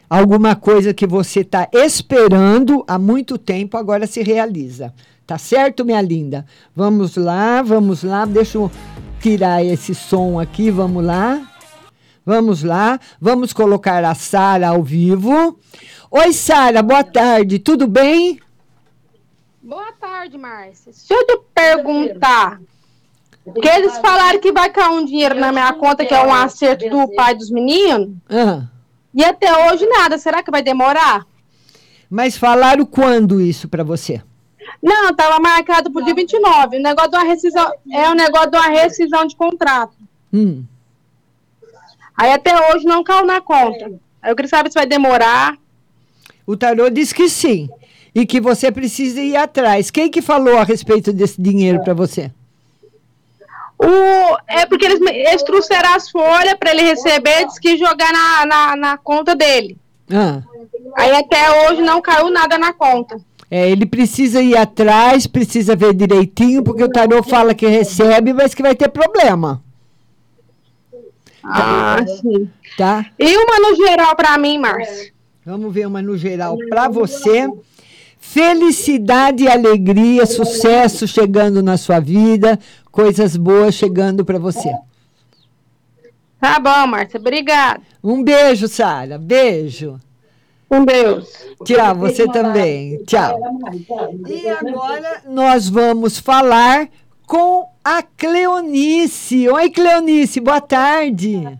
[0.08, 4.94] Alguma coisa que você está esperando há muito tempo agora se realiza.
[5.26, 6.46] Tá certo, minha linda?
[6.74, 8.24] Vamos lá, vamos lá.
[8.24, 8.70] Deixa eu
[9.20, 11.46] tirar esse som aqui, vamos lá.
[12.28, 15.58] Vamos lá, vamos colocar a Sara ao vivo.
[16.10, 18.38] Oi, Sara, boa tarde, tudo bem?
[19.62, 20.92] Boa tarde, Márcia.
[20.92, 22.60] Se eu te perguntar,
[23.58, 26.90] que eles falaram que vai cair um dinheiro na minha conta, que é um acerto
[26.90, 28.64] do pai dos meninos, Ah,
[29.14, 30.18] e até hoje nada.
[30.18, 31.24] Será que vai demorar?
[32.10, 34.22] mas falaram quando isso para você?
[34.82, 36.76] Não, tava marcado pro dia 29.
[36.76, 39.96] O negócio de uma rescisão é um negócio de uma rescisão de contrato.
[40.30, 40.62] Hum.
[42.18, 43.86] Aí até hoje não caiu na conta.
[44.20, 45.56] Aí eu queria saber se vai demorar.
[46.46, 47.68] O tarô diz que sim.
[48.14, 49.90] E que você precisa ir atrás.
[49.90, 52.30] Quem que falou a respeito desse dinheiro para você?
[53.78, 58.46] O, é porque eles, eles trouxeram as folhas para ele receber, disse que jogar na,
[58.46, 59.76] na, na conta dele.
[60.10, 60.42] Ah,
[60.96, 63.20] Aí até hoje não caiu nada na conta.
[63.50, 68.52] é, ele precisa ir atrás, precisa ver direitinho, porque o tarô fala que recebe, mas
[68.54, 69.62] que vai ter problema.
[71.44, 72.50] Ah, sim.
[72.76, 73.06] Tá?
[73.18, 75.12] E uma no geral para mim, Márcia.
[75.44, 77.48] Vamos ver uma no geral para você.
[78.18, 82.58] Felicidade e alegria, sucesso chegando na sua vida,
[82.90, 84.70] coisas boas chegando para você.
[86.40, 87.18] Tá bom, Márcia.
[87.18, 87.80] Obrigada.
[88.02, 89.18] Um beijo, Sara.
[89.18, 89.98] Beijo.
[90.70, 91.26] Um beijo.
[91.64, 93.02] Tchau, você também.
[93.04, 93.38] Tchau.
[94.28, 96.88] E agora nós vamos falar
[97.26, 99.48] com a Cleonice.
[99.48, 101.58] Oi, Cleonice, boa tarde.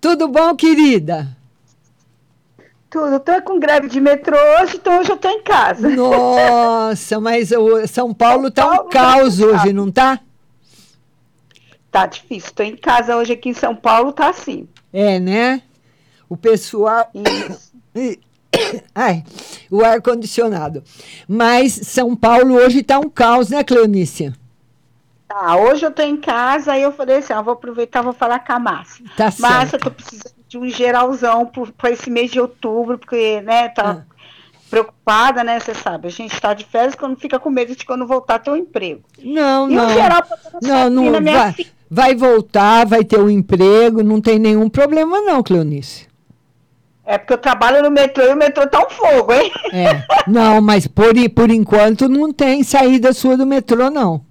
[0.00, 1.36] Tudo bom, querida?
[2.88, 3.20] Tudo.
[3.20, 5.90] Tô com greve de metrô hoje, então hoje eu tô em casa.
[5.90, 10.18] Nossa, mas o São Paulo tá um Paulo caos tá hoje, não tá?
[11.90, 12.52] Tá difícil.
[12.54, 14.66] Tô em casa hoje aqui em São Paulo, tá assim.
[14.90, 15.60] É, né?
[16.26, 17.10] O pessoal.
[17.94, 18.18] Ih,
[18.94, 19.24] Ai,
[19.70, 20.82] o ar-condicionado.
[21.26, 24.34] Mas São Paulo hoje tá um caos, né, Cleonícia?
[25.28, 28.38] Tá, hoje eu tô em casa, aí eu falei assim, ó, vou aproveitar, vou falar
[28.38, 29.04] com a Márcia.
[29.16, 33.68] Tá Márcia, eu tô precisando de um geralzão para esse mês de outubro, porque, né,
[33.68, 34.14] tá Ah.
[34.70, 38.06] preocupada, né, você sabe, a gente tá de férias quando fica com medo de quando
[38.06, 39.02] voltar ter um emprego.
[39.22, 39.86] Não, E não.
[39.86, 40.22] um geral
[40.62, 41.54] não, não vai,
[41.90, 46.07] vai voltar, vai ter um emprego, não tem nenhum problema não, Cleonice.
[47.08, 49.50] É porque eu trabalho no metrô e o metrô tá um fogo, hein?
[49.72, 50.04] É.
[50.30, 54.22] Não, mas por, por enquanto não tem saída sua do metrô, não.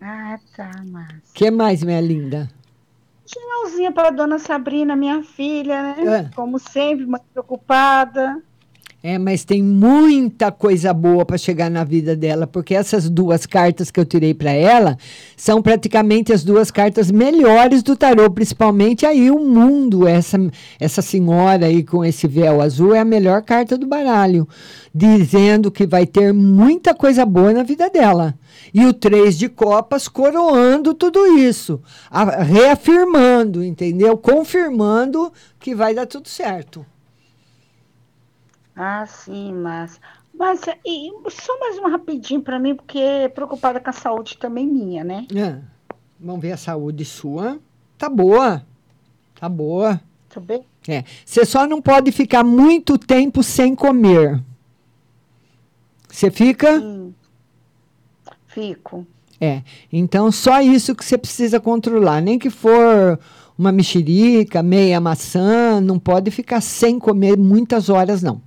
[0.00, 1.18] Ah, tá, Márcia.
[1.34, 2.48] que mais, minha linda?
[3.26, 6.28] Geralzinha para dona Sabrina, minha filha, né?
[6.30, 6.34] É.
[6.36, 8.40] Como sempre, muito preocupada.
[9.04, 13.90] É, mas tem muita coisa boa para chegar na vida dela, porque essas duas cartas
[13.90, 14.96] que eu tirei para ela
[15.36, 20.06] são praticamente as duas cartas melhores do tarô, principalmente aí o mundo.
[20.06, 20.38] Essa,
[20.78, 24.46] essa senhora aí com esse véu azul é a melhor carta do baralho,
[24.94, 28.34] dizendo que vai ter muita coisa boa na vida dela.
[28.72, 34.16] E o três de copas coroando tudo isso, a- reafirmando, entendeu?
[34.16, 36.86] Confirmando que vai dar tudo certo.
[38.74, 40.00] Ah, sim, mas.
[40.34, 45.04] Mas e, só mais uma rapidinho para mim, porque preocupada com a saúde também minha,
[45.04, 45.26] né?
[45.34, 45.58] É.
[46.18, 47.58] Vamos ver a saúde sua.
[47.98, 48.64] Tá boa.
[49.38, 50.00] Tá boa.
[50.28, 50.64] Tudo bem?
[50.88, 51.04] É.
[51.24, 54.42] Você só não pode ficar muito tempo sem comer.
[56.08, 56.80] Você fica?
[56.80, 57.14] Sim.
[58.46, 59.06] Fico.
[59.40, 59.62] É.
[59.92, 62.20] Então, só isso que você precisa controlar.
[62.20, 63.18] Nem que for
[63.58, 68.40] uma mexerica, meia maçã, não pode ficar sem comer muitas horas, não.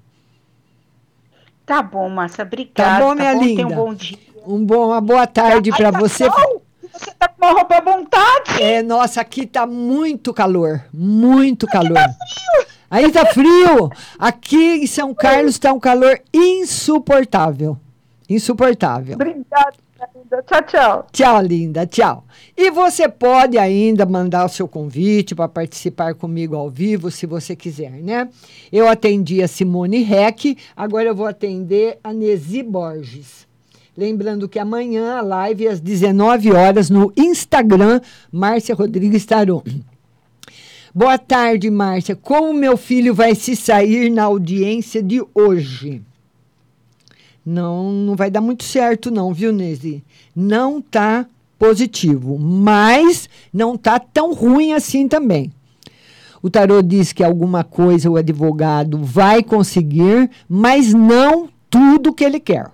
[1.65, 2.99] Tá bom, Márcia, obrigada.
[2.99, 3.43] Tá bom, minha bom?
[3.43, 3.67] linda?
[3.67, 4.17] Um bom dia.
[4.45, 6.25] Um bom, uma boa tarde para tá você.
[6.25, 6.61] sol?
[6.93, 8.61] Você tá com uma roupa à vontade?
[8.61, 11.97] É, nossa, aqui tá muito calor, muito calor.
[12.89, 13.89] Aí tá frio.
[14.17, 17.77] Aqui em São Carlos tá um calor insuportável.
[18.29, 19.15] Insuportável.
[19.15, 19.84] Obrigada.
[20.47, 21.07] Tchau, tchau.
[21.11, 22.25] Tchau, linda, tchau.
[22.57, 27.55] E você pode ainda mandar o seu convite para participar comigo ao vivo, se você
[27.55, 28.29] quiser, né?
[28.71, 33.45] Eu atendi a Simone Reck, agora eu vou atender a Nesi Borges.
[33.97, 38.01] Lembrando que amanhã a live é às 19 horas no Instagram,
[38.31, 39.63] Márcia Rodrigues Tarô.
[40.93, 42.15] Boa tarde, Márcia.
[42.15, 46.01] Como meu filho vai se sair na audiência de hoje?
[47.45, 50.03] Não, não vai dar muito certo não, viu, Nesi?
[50.35, 51.27] Não tá
[51.59, 55.51] positivo, mas não tá tão ruim assim também.
[56.41, 62.39] O tarô diz que alguma coisa o advogado vai conseguir, mas não tudo que ele
[62.39, 62.71] quer.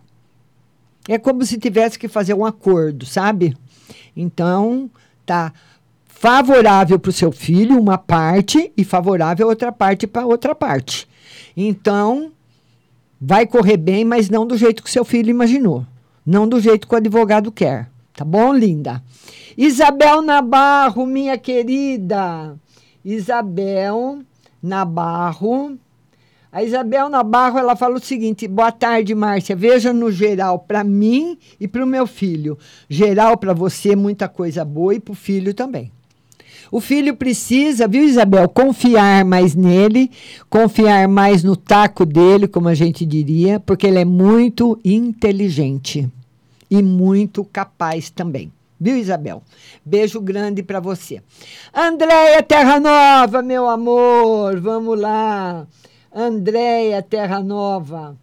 [1.07, 3.55] É como se tivesse que fazer um acordo, sabe?
[4.15, 4.89] Então,
[5.26, 5.53] tá
[6.05, 11.07] favorável para o seu filho uma parte e favorável outra parte para outra parte.
[11.55, 12.32] Então,
[13.22, 15.86] vai correr bem, mas não do jeito que seu filho imaginou.
[16.26, 17.88] Não do jeito que o advogado quer.
[18.13, 19.03] Tá bom, linda?
[19.55, 22.55] Isabel Nabarro, minha querida.
[23.05, 24.19] Isabel
[24.61, 25.78] Nabarro.
[26.51, 29.55] A Isabel Nabarro, ela fala o seguinte: boa tarde, Márcia.
[29.55, 32.57] Veja no geral para mim e para o meu filho.
[32.89, 35.91] Geral para você, muita coisa boa e para o filho também.
[36.72, 40.09] O filho precisa, viu, Isabel, confiar mais nele,
[40.49, 46.09] confiar mais no taco dele, como a gente diria, porque ele é muito inteligente
[46.69, 48.49] e muito capaz também.
[48.80, 49.43] Viu, Isabel?
[49.84, 51.22] Beijo grande para você.
[51.74, 55.67] Andréia Terra Nova, meu amor, vamos lá.
[56.15, 58.17] Andréia Terra Nova.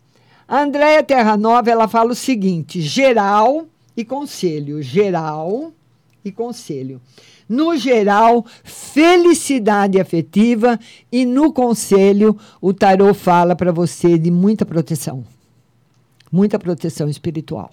[0.48, 4.82] Andréia Terra Nova, ela fala o seguinte: geral e conselho.
[4.82, 5.70] Geral
[6.24, 7.00] e conselho.
[7.48, 10.78] No geral, felicidade afetiva
[11.10, 15.24] e no conselho, o tarô fala para você de muita proteção.
[16.30, 17.70] Muita proteção espiritual.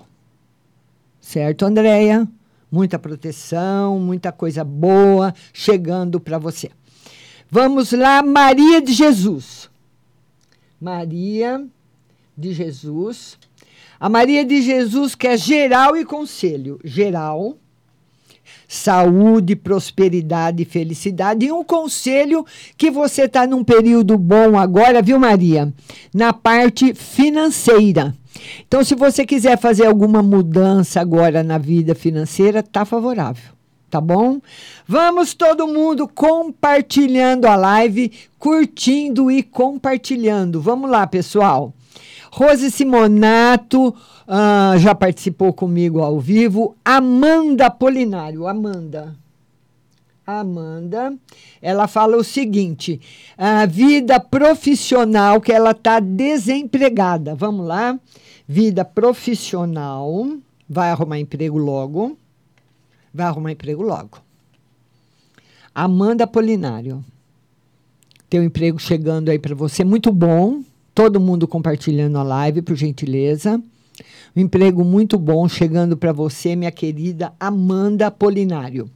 [1.20, 2.28] Certo, Andréia?
[2.72, 6.72] Muita proteção, muita coisa boa chegando para você.
[7.50, 9.70] Vamos lá, Maria de Jesus.
[10.80, 11.66] Maria
[12.38, 13.38] de Jesus.
[14.00, 16.80] A Maria de Jesus quer geral e conselho.
[16.84, 17.58] Geral,
[18.68, 21.46] saúde, prosperidade e felicidade.
[21.46, 22.46] E um conselho
[22.78, 25.74] que você está num período bom agora, viu, Maria?
[26.14, 28.16] Na parte financeira.
[28.68, 33.56] Então, se você quiser fazer alguma mudança agora na vida financeira, tá favorável.
[33.90, 34.42] Tá bom?
[34.88, 40.60] Vamos todo mundo compartilhando a live, curtindo e compartilhando.
[40.60, 41.74] Vamos lá, pessoal.
[42.36, 43.96] Rose Simonato
[44.28, 46.76] ah, já participou comigo ao vivo.
[46.84, 48.46] Amanda Polinário.
[48.46, 49.16] Amanda.
[50.28, 51.16] Amanda,
[51.62, 53.00] ela fala o seguinte:
[53.38, 57.36] a vida profissional que ela está desempregada.
[57.36, 57.98] Vamos lá,
[58.46, 60.28] vida profissional,
[60.68, 62.18] vai arrumar emprego logo,
[63.14, 64.18] vai arrumar emprego logo.
[65.74, 67.02] Amanda Polinário,
[68.30, 70.62] teu emprego chegando aí para você, muito bom.
[70.96, 73.62] Todo mundo compartilhando a live, por gentileza.
[74.34, 78.90] Um emprego muito bom chegando para você, minha querida Amanda Polinário.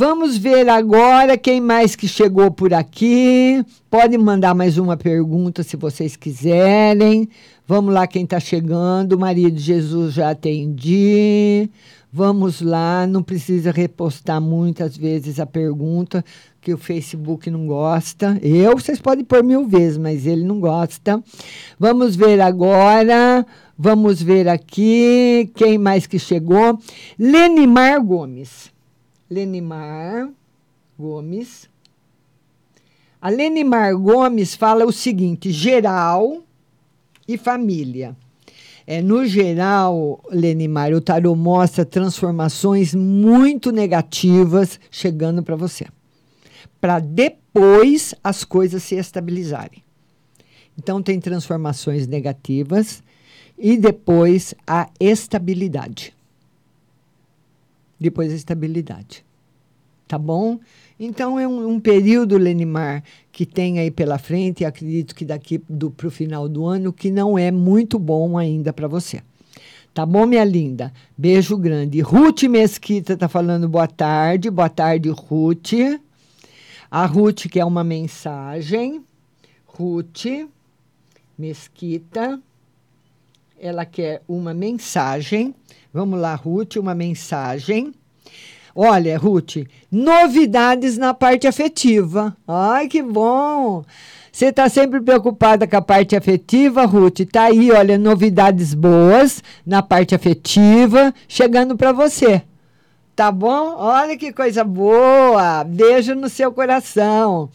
[0.00, 3.62] Vamos ver agora quem mais que chegou por aqui.
[3.90, 7.28] Pode mandar mais uma pergunta se vocês quiserem.
[7.68, 9.18] Vamos lá, quem está chegando.
[9.18, 11.68] Maria de Jesus já atendi.
[12.10, 16.24] Vamos lá, não precisa repostar muitas vezes a pergunta,
[16.62, 18.38] que o Facebook não gosta.
[18.40, 21.22] Eu, vocês podem pôr mil vezes, mas ele não gosta.
[21.78, 23.44] Vamos ver agora.
[23.78, 26.78] Vamos ver aqui quem mais que chegou.
[27.18, 28.70] Lenimar Gomes.
[29.30, 30.28] Lenimar
[30.98, 31.70] Gomes.
[33.22, 36.42] A Lenimar Gomes fala o seguinte: geral
[37.28, 38.16] e família.
[38.84, 45.86] É, no geral, Lenimar, o tarô mostra transformações muito negativas chegando para você.
[46.80, 49.84] Para depois as coisas se estabilizarem.
[50.76, 53.00] Então, tem transformações negativas
[53.56, 56.14] e depois a estabilidade
[58.00, 59.24] depois a estabilidade.
[60.08, 60.58] Tá bom?
[60.98, 65.58] Então é um, um, período, Lenimar, que tem aí pela frente, e acredito que daqui
[65.58, 69.22] para o final do ano, que não é muito bom ainda para você.
[69.92, 70.92] Tá bom, minha linda?
[71.18, 72.00] Beijo grande.
[72.00, 74.48] Ruth Mesquita tá falando boa tarde.
[74.48, 75.72] Boa tarde, Ruth.
[76.88, 79.04] A Ruth quer uma mensagem.
[79.66, 80.26] Ruth
[81.36, 82.40] Mesquita.
[83.58, 85.54] Ela quer uma mensagem.
[85.92, 87.92] Vamos lá, Ruth, uma mensagem.
[88.74, 92.36] Olha, Ruth, novidades na parte afetiva.
[92.46, 93.84] Ai, que bom!
[94.30, 97.22] Você está sempre preocupada com a parte afetiva, Ruth?
[97.32, 102.42] Tá aí, olha, novidades boas na parte afetiva chegando para você.
[103.16, 103.74] Tá bom?
[103.76, 105.64] Olha que coisa boa!
[105.64, 107.50] Beijo no seu coração.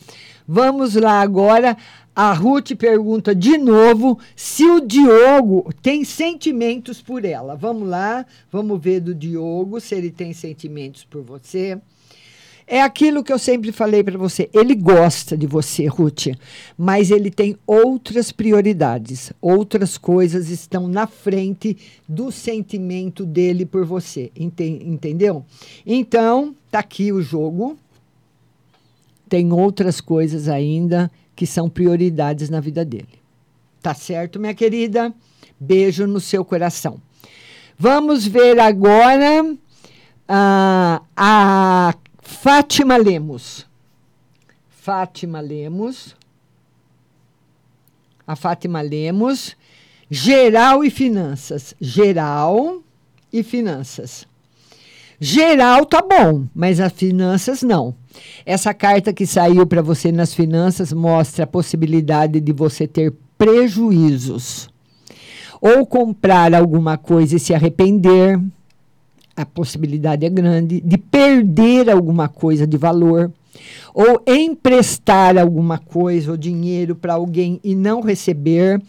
[0.45, 1.77] Vamos lá agora
[2.15, 7.55] a Ruth pergunta de novo se o Diogo tem sentimentos por ela.
[7.55, 11.77] Vamos lá, vamos ver do Diogo se ele tem sentimentos por você.
[12.67, 14.49] É aquilo que eu sempre falei para você.
[14.51, 16.27] Ele gosta de você, Ruth,
[16.77, 19.31] mas ele tem outras prioridades.
[19.39, 24.31] Outras coisas estão na frente do sentimento dele por você.
[24.35, 25.45] Entendeu?
[25.85, 27.77] Então, tá aqui o jogo.
[29.29, 33.19] Tem outras coisas ainda que são prioridades na vida dele.
[33.81, 35.13] Tá certo, minha querida?
[35.59, 36.99] Beijo no seu coração.
[37.77, 39.55] Vamos ver agora
[40.27, 43.67] a, a Fátima Lemos.
[44.69, 46.15] Fátima Lemos.
[48.25, 49.55] A Fátima Lemos.
[50.09, 51.75] Geral e finanças.
[51.79, 52.81] Geral
[53.31, 54.27] e finanças.
[55.19, 57.95] Geral tá bom, mas as finanças não.
[58.45, 64.69] Essa carta que saiu para você nas finanças mostra a possibilidade de você ter prejuízos.
[65.61, 68.39] Ou comprar alguma coisa e se arrepender,
[69.35, 73.31] a possibilidade é grande, de perder alguma coisa de valor
[73.93, 78.81] ou emprestar alguma coisa ou dinheiro para alguém e não receber.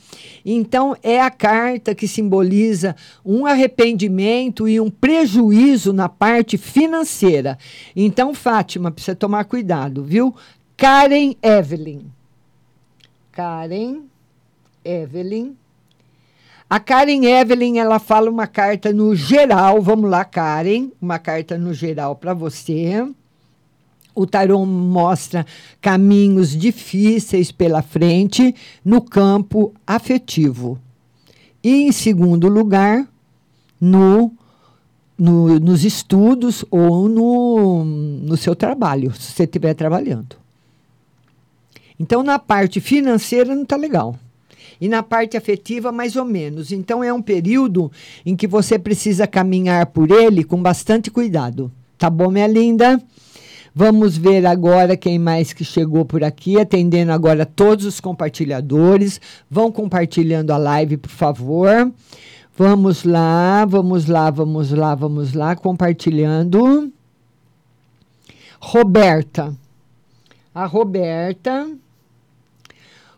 [0.44, 2.94] Então, é a carta que simboliza
[3.24, 7.58] um arrependimento e um prejuízo na parte financeira.
[7.94, 10.34] Então, Fátima, precisa tomar cuidado, viu?
[10.76, 12.02] Karen Evelyn.
[13.32, 14.02] Karen
[14.84, 15.56] Evelyn.
[16.68, 19.80] A Karen Evelyn, ela fala uma carta no geral.
[19.80, 23.06] Vamos lá, Karen, uma carta no geral para você.
[24.16, 25.44] O tarô mostra
[25.78, 30.78] caminhos difíceis pela frente no campo afetivo.
[31.62, 33.06] E, em segundo lugar,
[33.78, 34.32] no,
[35.18, 40.36] no, nos estudos ou no, no seu trabalho, se você estiver trabalhando.
[42.00, 44.18] Então, na parte financeira, não está legal.
[44.80, 46.72] E na parte afetiva, mais ou menos.
[46.72, 47.92] Então, é um período
[48.24, 51.70] em que você precisa caminhar por ele com bastante cuidado.
[51.98, 52.98] Tá bom, minha linda?
[53.78, 59.20] Vamos ver agora quem mais que chegou por aqui, atendendo agora todos os compartilhadores.
[59.50, 61.92] Vão compartilhando a live, por favor.
[62.56, 66.90] Vamos lá, vamos lá, vamos lá, vamos lá, compartilhando.
[68.58, 69.54] Roberta.
[70.54, 71.68] A Roberta.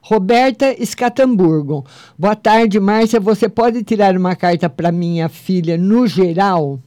[0.02, 1.86] Roberta Escatamburgo.
[2.18, 3.20] Boa tarde, Márcia.
[3.20, 6.80] Você pode tirar uma carta para minha filha no geral?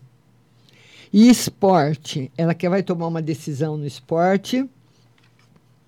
[1.13, 2.31] E esporte.
[2.37, 4.65] Ela quer vai tomar uma decisão no esporte.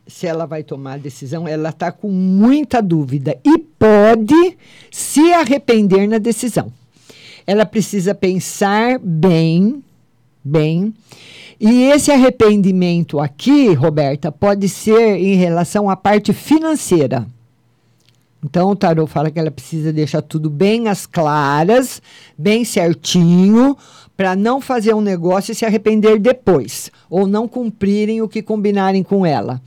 [0.05, 4.57] Se ela vai tomar a decisão, ela está com muita dúvida e pode
[4.91, 6.71] se arrepender na decisão.
[7.47, 9.81] Ela precisa pensar bem,
[10.43, 10.93] bem.
[11.59, 17.25] E esse arrependimento aqui, Roberta, pode ser em relação à parte financeira.
[18.43, 22.01] Então, o tarot fala que ela precisa deixar tudo bem às claras,
[22.37, 23.77] bem certinho,
[24.15, 29.03] para não fazer um negócio e se arrepender depois, ou não cumprirem o que combinarem
[29.03, 29.61] com ela.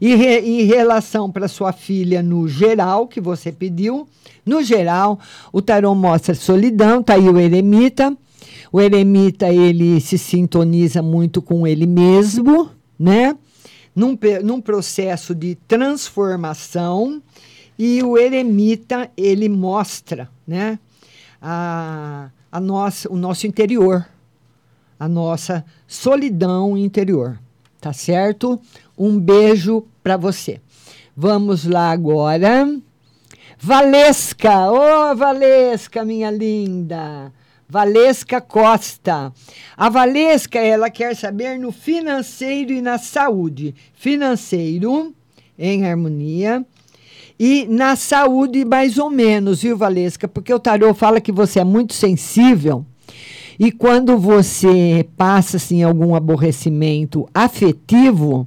[0.00, 4.06] E re, em relação para sua filha no geral, que você pediu,
[4.44, 5.18] no geral,
[5.52, 8.16] o tarot mostra solidão, tá aí o eremita.
[8.72, 12.68] O eremita, ele se sintoniza muito com ele mesmo,
[12.98, 13.36] né?
[13.94, 17.22] Num, num processo de transformação.
[17.78, 20.78] E o eremita, ele mostra, né?
[21.40, 24.08] A, a nossa, o nosso interior,
[24.96, 27.36] a nossa solidão interior,
[27.80, 28.60] tá certo?
[28.96, 30.60] Um beijo para você.
[31.16, 32.72] Vamos lá agora.
[33.58, 37.32] Valesca, ô oh, Valesca, minha linda.
[37.68, 39.32] Valesca Costa.
[39.76, 43.74] A Valesca, ela quer saber no financeiro e na saúde.
[43.94, 45.12] Financeiro,
[45.58, 46.64] em harmonia.
[47.38, 50.28] E na saúde, mais ou menos, viu, Valesca?
[50.28, 52.86] Porque o tarô fala que você é muito sensível.
[53.58, 58.46] E quando você passa assim, algum aborrecimento afetivo,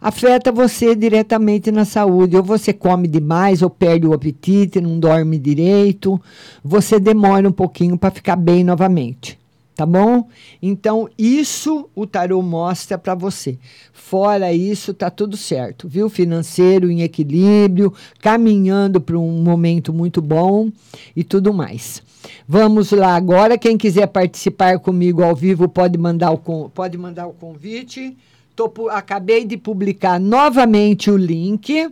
[0.00, 2.36] afeta você diretamente na saúde.
[2.36, 6.20] Ou você come demais, ou perde o apetite, não dorme direito.
[6.64, 9.41] Você demora um pouquinho para ficar bem novamente.
[9.82, 10.28] Tá bom?
[10.62, 13.58] Então, isso o tarô mostra para você.
[13.92, 16.08] Fora isso, tá tudo certo, viu?
[16.08, 20.70] Financeiro em equilíbrio, caminhando para um momento muito bom
[21.16, 22.00] e tudo mais.
[22.46, 23.58] Vamos lá agora.
[23.58, 28.16] Quem quiser participar comigo ao vivo pode mandar o, pode mandar o convite.
[28.54, 31.90] Tô, acabei de publicar novamente o link.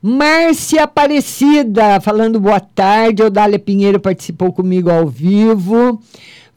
[0.00, 3.24] Márcia Aparecida, falando boa tarde.
[3.24, 6.00] Odália Pinheiro participou comigo ao vivo.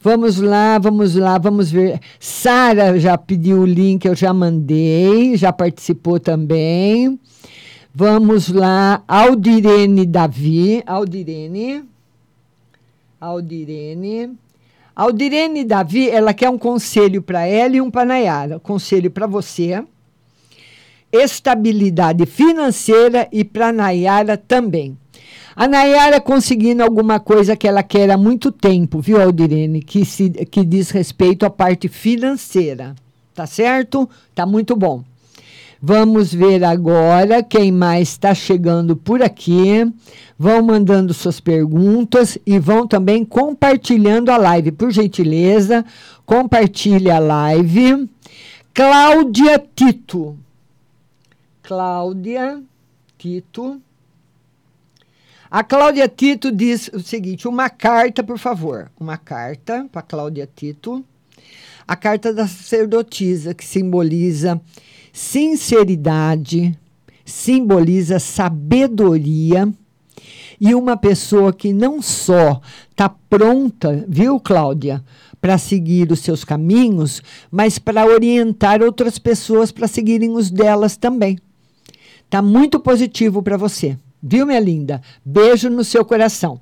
[0.02, 2.00] Vamos lá, vamos lá, vamos ver.
[2.18, 7.20] Sara já pediu o link, eu já mandei, já participou também.
[7.94, 11.84] Vamos lá, Aldirene Davi, Aldirene.
[13.20, 14.38] Aldirene.
[14.96, 18.58] Aldirene Davi, ela quer um conselho para ela e um para Nayara.
[18.58, 19.84] Conselho para você,
[21.12, 24.96] estabilidade financeira e para Nayara também.
[25.54, 29.82] A Nayara conseguindo alguma coisa que ela quer há muito tempo, viu, Aldirene?
[29.82, 32.94] Que, se, que diz respeito à parte financeira.
[33.34, 34.08] Tá certo?
[34.34, 35.02] Tá muito bom.
[35.82, 39.90] Vamos ver agora quem mais está chegando por aqui.
[40.38, 44.72] Vão mandando suas perguntas e vão também compartilhando a live.
[44.72, 45.84] Por gentileza,
[46.26, 48.08] compartilhe a live.
[48.74, 50.36] Cláudia Tito.
[51.62, 52.62] Cláudia
[53.18, 53.80] Tito.
[55.50, 58.90] A Cláudia Tito diz o seguinte: uma carta, por favor.
[58.98, 61.04] Uma carta para Cláudia Tito.
[61.88, 64.60] A carta da sacerdotisa, que simboliza
[65.12, 66.78] Sinceridade
[67.24, 69.72] simboliza sabedoria
[70.60, 75.02] e uma pessoa que não só está pronta, viu, Cláudia,
[75.40, 81.38] para seguir os seus caminhos, mas para orientar outras pessoas para seguirem os delas também.
[82.28, 85.00] Tá muito positivo para você, viu, minha linda?
[85.24, 86.60] Beijo no seu coração.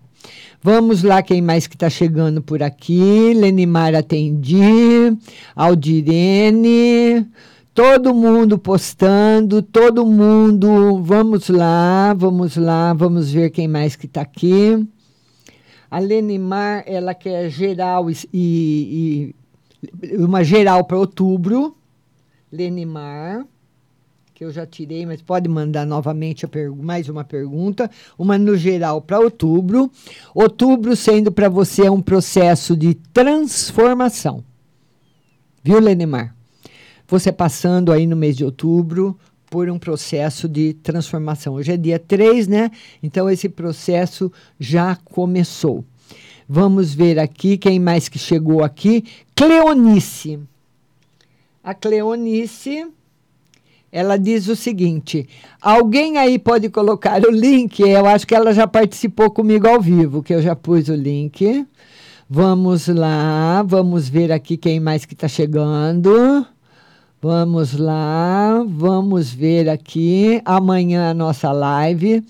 [0.63, 3.33] Vamos lá, quem mais que está chegando por aqui?
[3.33, 5.17] Lenimar Atendi,
[5.55, 7.27] Aldirene.
[7.73, 11.01] Todo mundo postando, todo mundo.
[11.01, 14.85] Vamos lá, vamos lá, vamos ver quem mais que está aqui.
[15.89, 19.35] A Lenimar, ela quer geral e, e
[20.17, 21.77] uma geral para outubro.
[22.51, 23.47] Lenimar,
[24.39, 27.91] que eu já tirei, mas pode mandar novamente mais uma pergunta.
[28.17, 29.91] Uma no geral para outubro.
[30.33, 34.45] Outubro sendo para você um processo de transformação.
[35.65, 36.37] Viu, Lenimar?
[37.09, 39.19] você passando aí no mês de outubro
[39.51, 41.55] por um processo de transformação.
[41.55, 42.71] Hoje é dia 3, né?
[43.03, 44.31] Então esse processo
[44.61, 45.85] já começou.
[46.49, 49.05] Vamos ver aqui quem mais que chegou aqui.
[49.35, 50.39] Cleonice.
[51.65, 52.87] A Cleonice,
[53.91, 55.29] ela diz o seguinte:
[55.61, 57.81] alguém aí pode colocar o link?
[57.81, 61.67] Eu acho que ela já participou comigo ao vivo, que eu já pus o link.
[62.29, 66.47] Vamos lá, vamos ver aqui quem mais que está chegando.
[67.21, 70.41] Vamos lá, vamos ver aqui.
[70.45, 72.23] Amanhã a nossa live.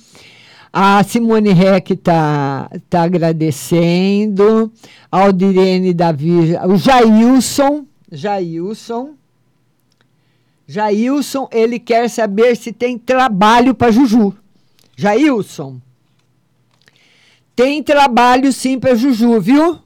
[0.72, 4.72] A Simone Reck está tá agradecendo.
[5.10, 6.54] A Aldirene Davi.
[6.66, 7.84] O Jailson.
[8.10, 9.17] Jailson.
[10.70, 14.34] Jailson, ele quer saber se tem trabalho para Juju.
[14.94, 15.80] Jailson.
[17.56, 19.78] Tem trabalho sim para Juju, viu?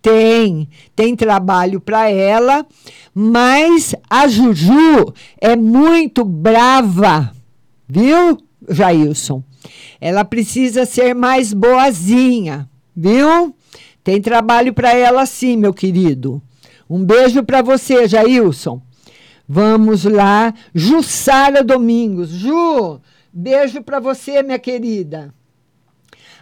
[0.00, 2.64] Tem, tem trabalho para ela,
[3.12, 7.34] mas a Juju é muito brava,
[7.86, 9.42] viu, Jailson?
[10.00, 13.54] Ela precisa ser mais boazinha, viu?
[14.04, 16.40] Tem trabalho para ela sim, meu querido.
[16.88, 18.80] Um beijo para você, Jailson.
[19.52, 22.28] Vamos lá, Jussara Domingos.
[22.28, 23.00] Ju,
[23.32, 25.34] beijo para você, minha querida.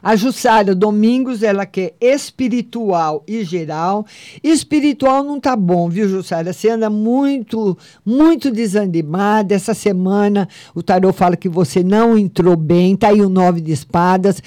[0.03, 4.07] A Jussara Domingos, ela quer espiritual e geral.
[4.43, 6.53] Espiritual não tá bom, viu, Jussara?
[6.53, 9.55] Você anda muito, muito desanimada.
[9.55, 12.97] Essa semana o tarô fala que você não entrou bem.
[12.97, 14.43] Tá aí o nove de espadas,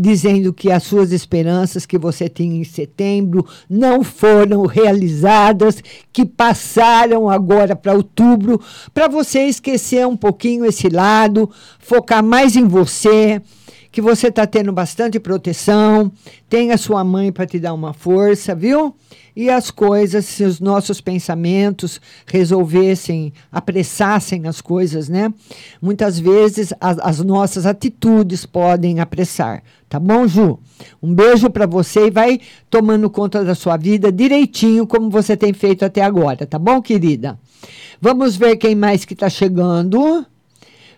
[0.00, 5.82] dizendo que as suas esperanças que você tinha em setembro não foram realizadas,
[6.12, 8.60] que passaram agora para outubro,
[8.92, 11.48] para você esquecer um pouquinho esse lado,
[11.78, 13.40] focar mais em você
[13.90, 16.12] que você está tendo bastante proteção,
[16.48, 18.94] tem a sua mãe para te dar uma força, viu?
[19.34, 25.32] E as coisas, se os nossos pensamentos resolvessem, apressassem as coisas, né?
[25.80, 29.62] Muitas vezes as, as nossas atitudes podem apressar.
[29.88, 30.58] Tá bom, Ju?
[31.02, 35.52] Um beijo para você e vai tomando conta da sua vida direitinho, como você tem
[35.52, 37.38] feito até agora, tá bom, querida?
[38.00, 40.24] Vamos ver quem mais que está chegando.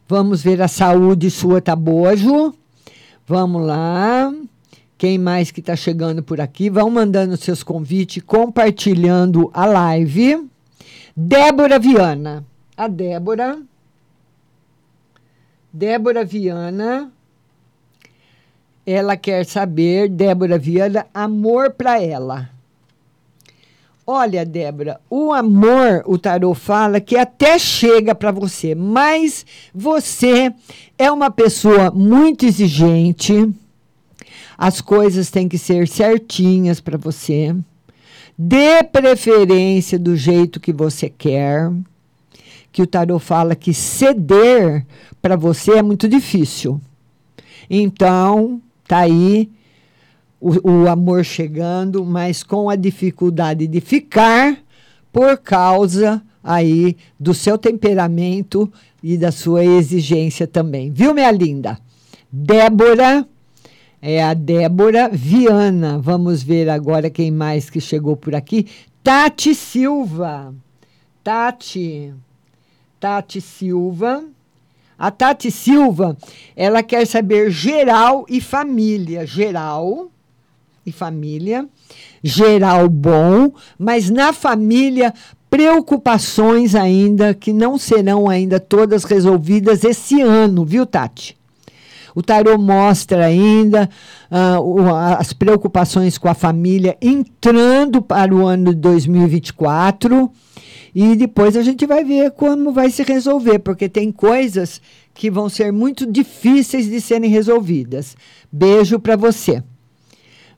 [0.08, 2.52] Vamos ver a saúde sua, tá boa, Ju?
[3.30, 4.34] Vamos lá.
[4.98, 6.68] Quem mais que está chegando por aqui?
[6.68, 10.50] Vão mandando seus convites, compartilhando a live.
[11.16, 12.44] Débora Viana.
[12.76, 13.62] A Débora.
[15.72, 17.12] Débora Viana.
[18.84, 22.50] Ela quer saber, Débora Viana, amor para ela.
[24.06, 30.52] Olha, Débora, o amor, o tarô fala que até chega para você, mas você
[30.98, 33.48] é uma pessoa muito exigente.
[34.58, 37.54] As coisas têm que ser certinhas para você.
[38.36, 41.70] Dê preferência do jeito que você quer.
[42.72, 44.84] Que o tarô fala que ceder
[45.20, 46.80] para você é muito difícil.
[47.68, 49.48] Então, tá aí
[50.40, 54.58] o, o amor chegando, mas com a dificuldade de ficar
[55.12, 58.72] por causa aí do seu temperamento
[59.02, 60.90] e da sua exigência também.
[60.90, 61.78] Viu, minha linda?
[62.32, 63.26] Débora,
[64.00, 65.98] é a Débora Viana.
[65.98, 68.66] Vamos ver agora quem mais que chegou por aqui.
[69.02, 70.54] Tati Silva.
[71.22, 72.14] Tati.
[72.98, 74.24] Tati Silva.
[74.98, 76.14] A Tati Silva,
[76.54, 79.26] ela quer saber geral e família.
[79.26, 80.10] Geral
[80.84, 81.68] e família,
[82.22, 85.12] geral bom, mas na família
[85.50, 91.36] preocupações ainda que não serão ainda todas resolvidas esse ano, viu, Tati?
[92.14, 93.88] O tarô mostra ainda
[94.30, 100.30] uh, as preocupações com a família entrando para o ano de 2024
[100.94, 104.80] e depois a gente vai ver como vai se resolver, porque tem coisas
[105.14, 108.16] que vão ser muito difíceis de serem resolvidas.
[108.50, 109.62] Beijo para você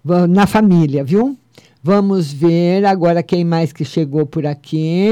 [0.05, 1.37] na família, viu?
[1.83, 5.09] Vamos ver agora quem mais que chegou por aqui.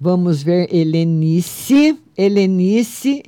[0.00, 1.98] Vamos ver Helenice.
[2.16, 3.22] Helenice.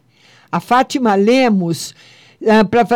[0.51, 1.95] A Fátima Lemos.
[2.41, 2.87] Uh, pra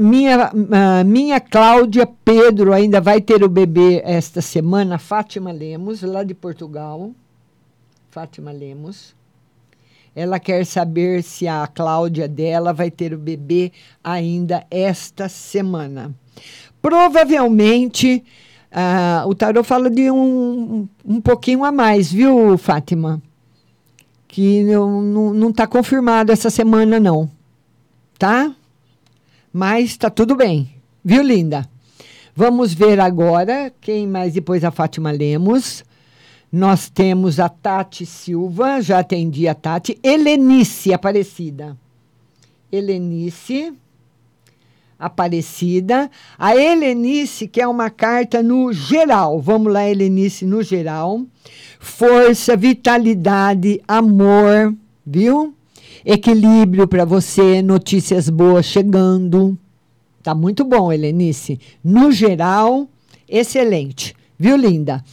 [0.00, 4.98] minha, uh, minha Cláudia Pedro ainda vai ter o bebê esta semana.
[4.98, 7.12] Fátima Lemos, lá de Portugal.
[8.10, 9.14] Fátima Lemos.
[10.16, 13.72] Ela quer saber se a Cláudia dela vai ter o bebê
[14.02, 16.14] ainda esta semana.
[16.84, 18.22] Provavelmente,
[18.70, 23.22] uh, o tarot fala de um, um pouquinho a mais, viu, Fátima?
[24.28, 27.30] Que não está confirmado essa semana, não.
[28.18, 28.54] Tá?
[29.50, 30.74] Mas está tudo bem.
[31.02, 31.66] Viu, linda?
[32.36, 35.82] Vamos ver agora quem mais depois a Fátima Lemos.
[36.52, 39.98] Nós temos a Tati Silva, já atendi a Tati.
[40.02, 41.78] Helenice Aparecida.
[42.70, 43.72] Helenice.
[45.04, 46.10] Aparecida.
[46.38, 49.40] A Helenice, que é uma carta no geral.
[49.40, 51.22] Vamos lá, Helenice, no geral.
[51.78, 54.74] Força, vitalidade, amor,
[55.06, 55.54] viu?
[56.04, 59.58] Equilíbrio para você, notícias boas chegando.
[60.22, 61.60] Tá muito bom, Helenice.
[61.84, 62.88] No geral,
[63.28, 64.14] excelente.
[64.38, 65.04] Viu, linda?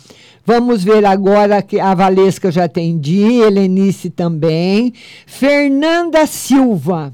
[0.45, 4.93] Vamos ver agora que a Valesca já atendi, Helenice também.
[5.27, 7.13] Fernanda Silva.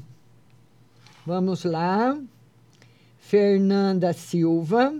[1.26, 2.16] Vamos lá.
[3.28, 4.94] Fernanda Silva.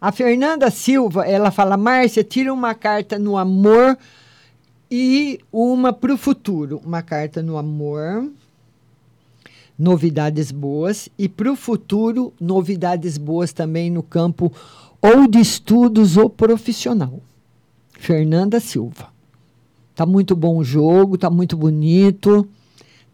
[0.00, 3.96] A Fernanda Silva, ela fala: Márcia, tira uma carta no amor
[4.90, 6.82] e uma para o futuro.
[6.84, 8.28] Uma carta no amor,
[9.78, 14.52] novidades boas, e para o futuro, novidades boas também no campo
[15.00, 17.20] ou de estudos ou profissional.
[17.92, 19.10] Fernanda Silva.
[19.94, 22.48] Tá muito bom o jogo, tá muito bonito.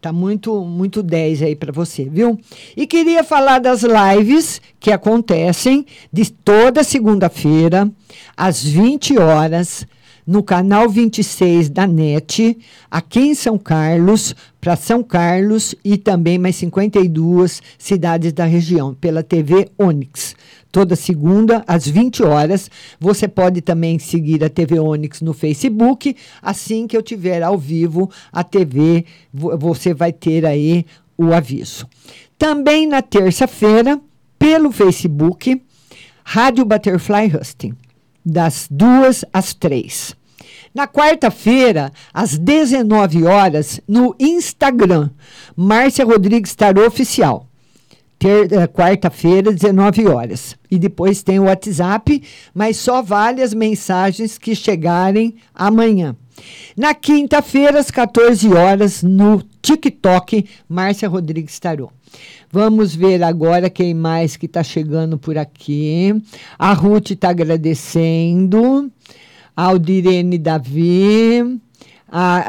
[0.03, 2.37] Tá muito, muito 10 aí para você, viu?
[2.75, 7.89] E queria falar das lives que acontecem de toda segunda-feira,
[8.35, 9.87] às 20 horas,
[10.27, 12.57] no canal 26 da NET,
[12.91, 19.23] aqui em São Carlos, para São Carlos e também mais 52 cidades da região, pela
[19.23, 20.35] TV Onix
[20.73, 22.69] toda segunda às 20 horas.
[22.99, 26.17] Você pode também seguir a TV Onix no Facebook.
[26.41, 30.83] Assim que eu tiver ao vivo a TV, você vai ter aí
[31.15, 31.87] o aviso.
[32.39, 34.01] Também na terça-feira,
[34.39, 35.61] pelo Facebook,
[36.25, 37.75] Rádio Butterfly Husting,
[38.25, 40.15] das duas às três.
[40.73, 45.11] Na quarta-feira, às 19 horas, no Instagram,
[45.55, 47.47] Márcia Rodrigues Tarô Oficial
[48.27, 50.55] é, quarta-feira, 19 horas.
[50.69, 52.21] E depois tem o WhatsApp,
[52.53, 56.15] mas só vale as mensagens que chegarem amanhã.
[56.75, 61.91] Na quinta-feira, às 14 horas, no TikTok, Márcia Rodrigues Tarô.
[62.51, 66.13] Vamos ver agora quem mais que está chegando por aqui.
[66.57, 68.91] A Ruth está agradecendo.
[69.55, 71.59] Aldirene Davi
[72.15, 72.43] a,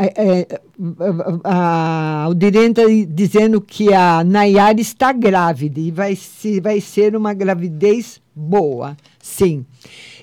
[1.43, 7.33] a, a, está dizendo que a Nayara está grávida e vai, se, vai ser uma
[7.33, 9.65] gravidez boa, sim.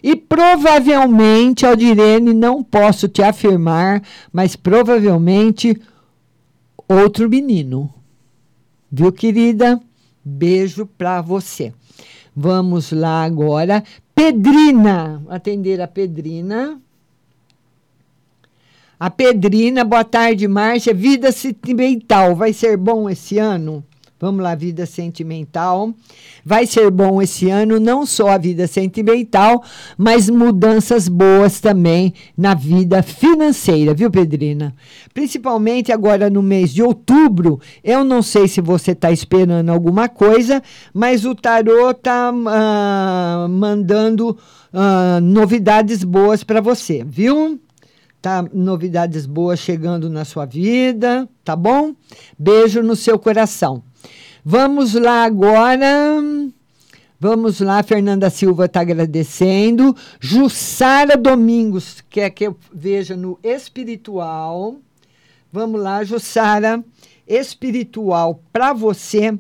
[0.04, 5.76] E provavelmente, Aldirene, não posso te afirmar, mas provavelmente
[6.88, 7.92] outro menino.
[8.92, 9.82] Viu, querida?
[10.24, 11.74] Beijo para você.
[12.36, 13.84] Vamos lá agora.
[14.14, 16.80] Pedrina, atender a Pedrina.
[19.02, 20.94] A Pedrina, boa tarde, Márcia.
[20.94, 23.84] Vida sentimental, vai ser bom esse ano?
[24.20, 25.92] Vamos lá, vida sentimental.
[26.46, 29.64] Vai ser bom esse ano, não só a vida sentimental,
[29.98, 34.76] mas mudanças boas também na vida financeira, viu, Pedrina?
[35.16, 37.60] Principalmente agora no mês de outubro.
[37.84, 40.62] Eu não sei se você está esperando alguma coisa,
[40.94, 44.38] mas o tarô está ah, mandando
[44.72, 47.60] uh, novidades boas para você, viu?
[48.22, 48.46] Tá?
[48.54, 51.96] Novidades boas chegando na sua vida, tá bom?
[52.38, 53.84] Beijo no seu coração.
[54.46, 56.22] Vamos lá agora.
[57.20, 59.96] Vamos lá, Fernanda Silva está agradecendo.
[60.20, 64.78] Jussara Domingos, quer que eu veja no espiritual.
[65.52, 66.84] Vamos lá, Jussara
[67.32, 69.38] espiritual para você.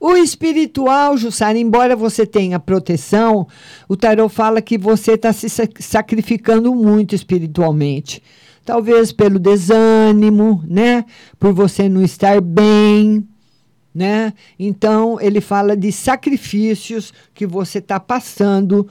[0.00, 3.46] O espiritual, Jussara, embora você tenha proteção,
[3.88, 8.22] o tarot fala que você está se sacrificando muito espiritualmente.
[8.64, 11.04] Talvez pelo desânimo, né?
[11.38, 13.26] Por você não estar bem,
[13.94, 14.32] né?
[14.58, 18.86] Então, ele fala de sacrifícios que você está passando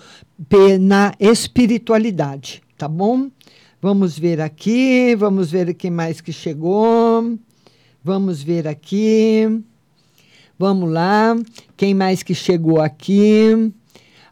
[0.79, 3.29] na espiritualidade, tá bom?
[3.79, 7.37] Vamos ver aqui, vamos ver o que mais que chegou.
[8.07, 9.61] Vamos ver aqui.
[10.57, 11.35] Vamos lá.
[11.75, 13.73] Quem mais que chegou aqui?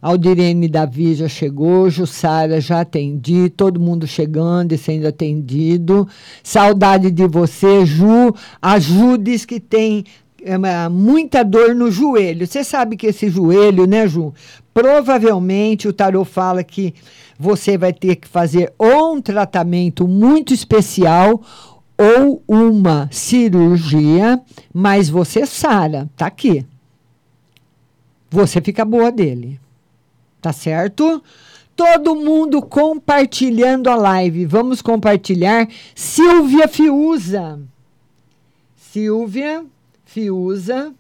[0.02, 6.08] Aldirene Davi já chegou, Jussara já atendi, todo mundo chegando e sendo atendido.
[6.42, 8.34] Saudade de você, Ju.
[8.62, 10.06] A Ju diz que tem
[10.42, 10.58] é,
[10.88, 12.48] muita dor no joelho.
[12.48, 14.34] Você sabe que esse joelho, né, Ju?
[14.74, 16.94] Provavelmente o tarô fala que
[17.38, 21.42] você vai ter que fazer ou um tratamento muito especial
[21.98, 24.42] ou uma cirurgia,
[24.74, 26.66] mas você sara, tá aqui.
[28.30, 29.60] Você fica boa dele.
[30.42, 31.24] Tá certo?
[31.76, 34.46] Todo mundo compartilhando a live.
[34.46, 35.68] Vamos compartilhar.
[35.94, 37.60] Silvia Fiuza.
[38.76, 39.66] Silvia
[40.06, 40.94] Fiuza.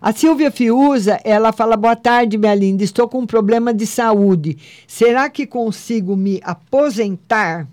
[0.00, 2.84] A Silvia Fiuza, ela fala: Boa tarde, minha linda.
[2.84, 4.56] Estou com um problema de saúde.
[4.86, 7.66] Será que consigo me aposentar?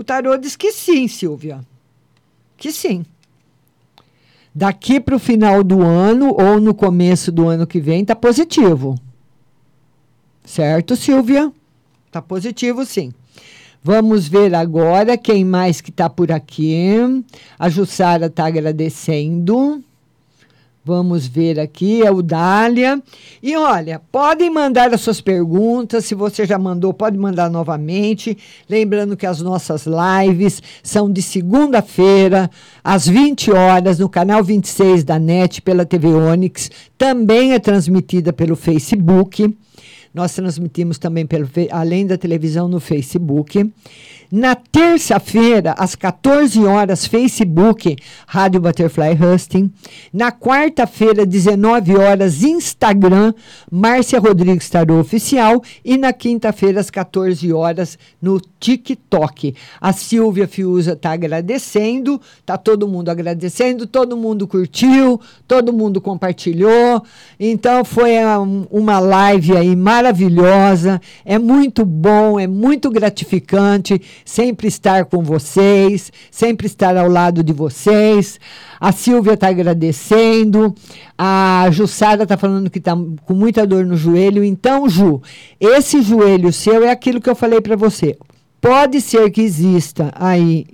[0.00, 1.60] O tarô diz que sim, Silvia.
[2.56, 3.04] Que sim.
[4.54, 8.98] Daqui para o final do ano ou no começo do ano que vem, está positivo.
[10.42, 11.52] Certo, Silvia?
[12.06, 13.12] Está positivo, sim.
[13.82, 16.94] Vamos ver agora quem mais que está por aqui.
[17.58, 19.84] A Jussara está agradecendo.
[20.82, 23.02] Vamos ver aqui, é o Dália.
[23.42, 26.06] E olha, podem mandar as suas perguntas.
[26.06, 28.36] Se você já mandou, pode mandar novamente.
[28.68, 32.50] Lembrando que as nossas lives são de segunda-feira,
[32.82, 36.70] às 20 horas, no canal 26 da NET, pela TV Onix.
[36.96, 39.54] Também é transmitida pelo Facebook.
[40.14, 43.70] Nós transmitimos também, pelo, além da televisão, no Facebook.
[44.32, 47.96] Na terça-feira, às 14 horas, Facebook,
[48.28, 49.72] Rádio Butterfly Husting.
[50.12, 53.34] Na quarta-feira, 19 horas, Instagram,
[53.68, 55.60] Márcia Rodrigues Tarô Oficial.
[55.84, 59.56] E na quinta-feira, às 14 horas, no TikTok.
[59.80, 67.02] A Silvia Fiuza está agradecendo, está todo mundo agradecendo, todo mundo curtiu, todo mundo compartilhou.
[67.38, 68.12] Então, foi
[68.70, 71.00] uma live aí maravilhosa.
[71.24, 77.52] É muito bom, é muito gratificante sempre estar com vocês, sempre estar ao lado de
[77.52, 78.38] vocês.
[78.80, 80.74] A Silvia está agradecendo.
[81.16, 82.92] A Jussara está falando que está
[83.24, 84.42] com muita dor no joelho.
[84.42, 85.20] Então, Ju,
[85.58, 88.16] esse joelho seu é aquilo que eu falei para você.
[88.60, 90.66] Pode ser que exista aí,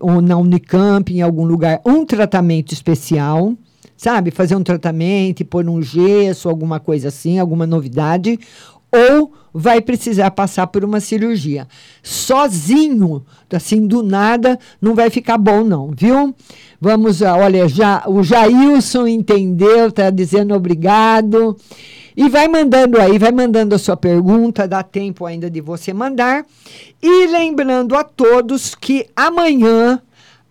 [0.00, 3.54] ou na Unicamp, em algum lugar, um tratamento especial,
[3.96, 4.30] sabe?
[4.30, 8.38] Fazer um tratamento, pôr um gesso, alguma coisa assim, alguma novidade
[8.94, 11.68] ou vai precisar passar por uma cirurgia.
[12.02, 16.34] Sozinho, assim, do nada, não vai ficar bom, não, viu?
[16.80, 21.56] Vamos, olha, já, o Jailson entendeu, está dizendo obrigado.
[22.16, 26.44] E vai mandando aí, vai mandando a sua pergunta, dá tempo ainda de você mandar.
[27.00, 30.02] E lembrando a todos que amanhã,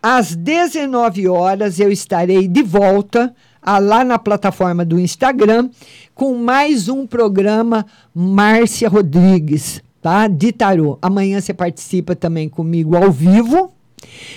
[0.02, 5.70] às 19 horas, eu estarei de volta ah, lá na plataforma do Instagram
[6.14, 10.28] com mais um programa Márcia Rodrigues, tá?
[10.28, 10.98] De tarô.
[11.02, 13.74] Amanhã você participa também comigo ao vivo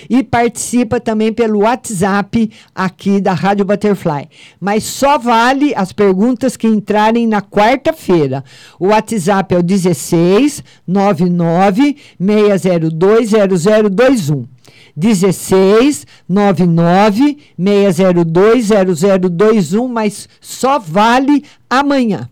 [0.09, 4.29] e participa também pelo WhatsApp aqui da Rádio Butterfly.
[4.59, 8.43] Mas só vale as perguntas que entrarem na quarta-feira.
[8.79, 14.56] O WhatsApp é o 16 99 602 0021.
[14.97, 22.27] 16 99 602 0021, mas só vale amanhã.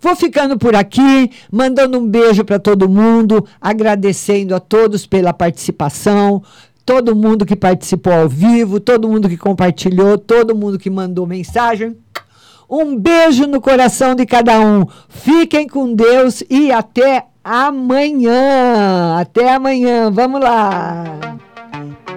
[0.00, 6.42] Vou ficando por aqui, mandando um beijo para todo mundo, agradecendo a todos pela participação,
[6.84, 11.96] todo mundo que participou ao vivo, todo mundo que compartilhou, todo mundo que mandou mensagem.
[12.68, 14.84] Um beijo no coração de cada um.
[15.08, 19.16] Fiquem com Deus e até amanhã.
[19.18, 20.10] Até amanhã.
[20.10, 21.40] Vamos lá.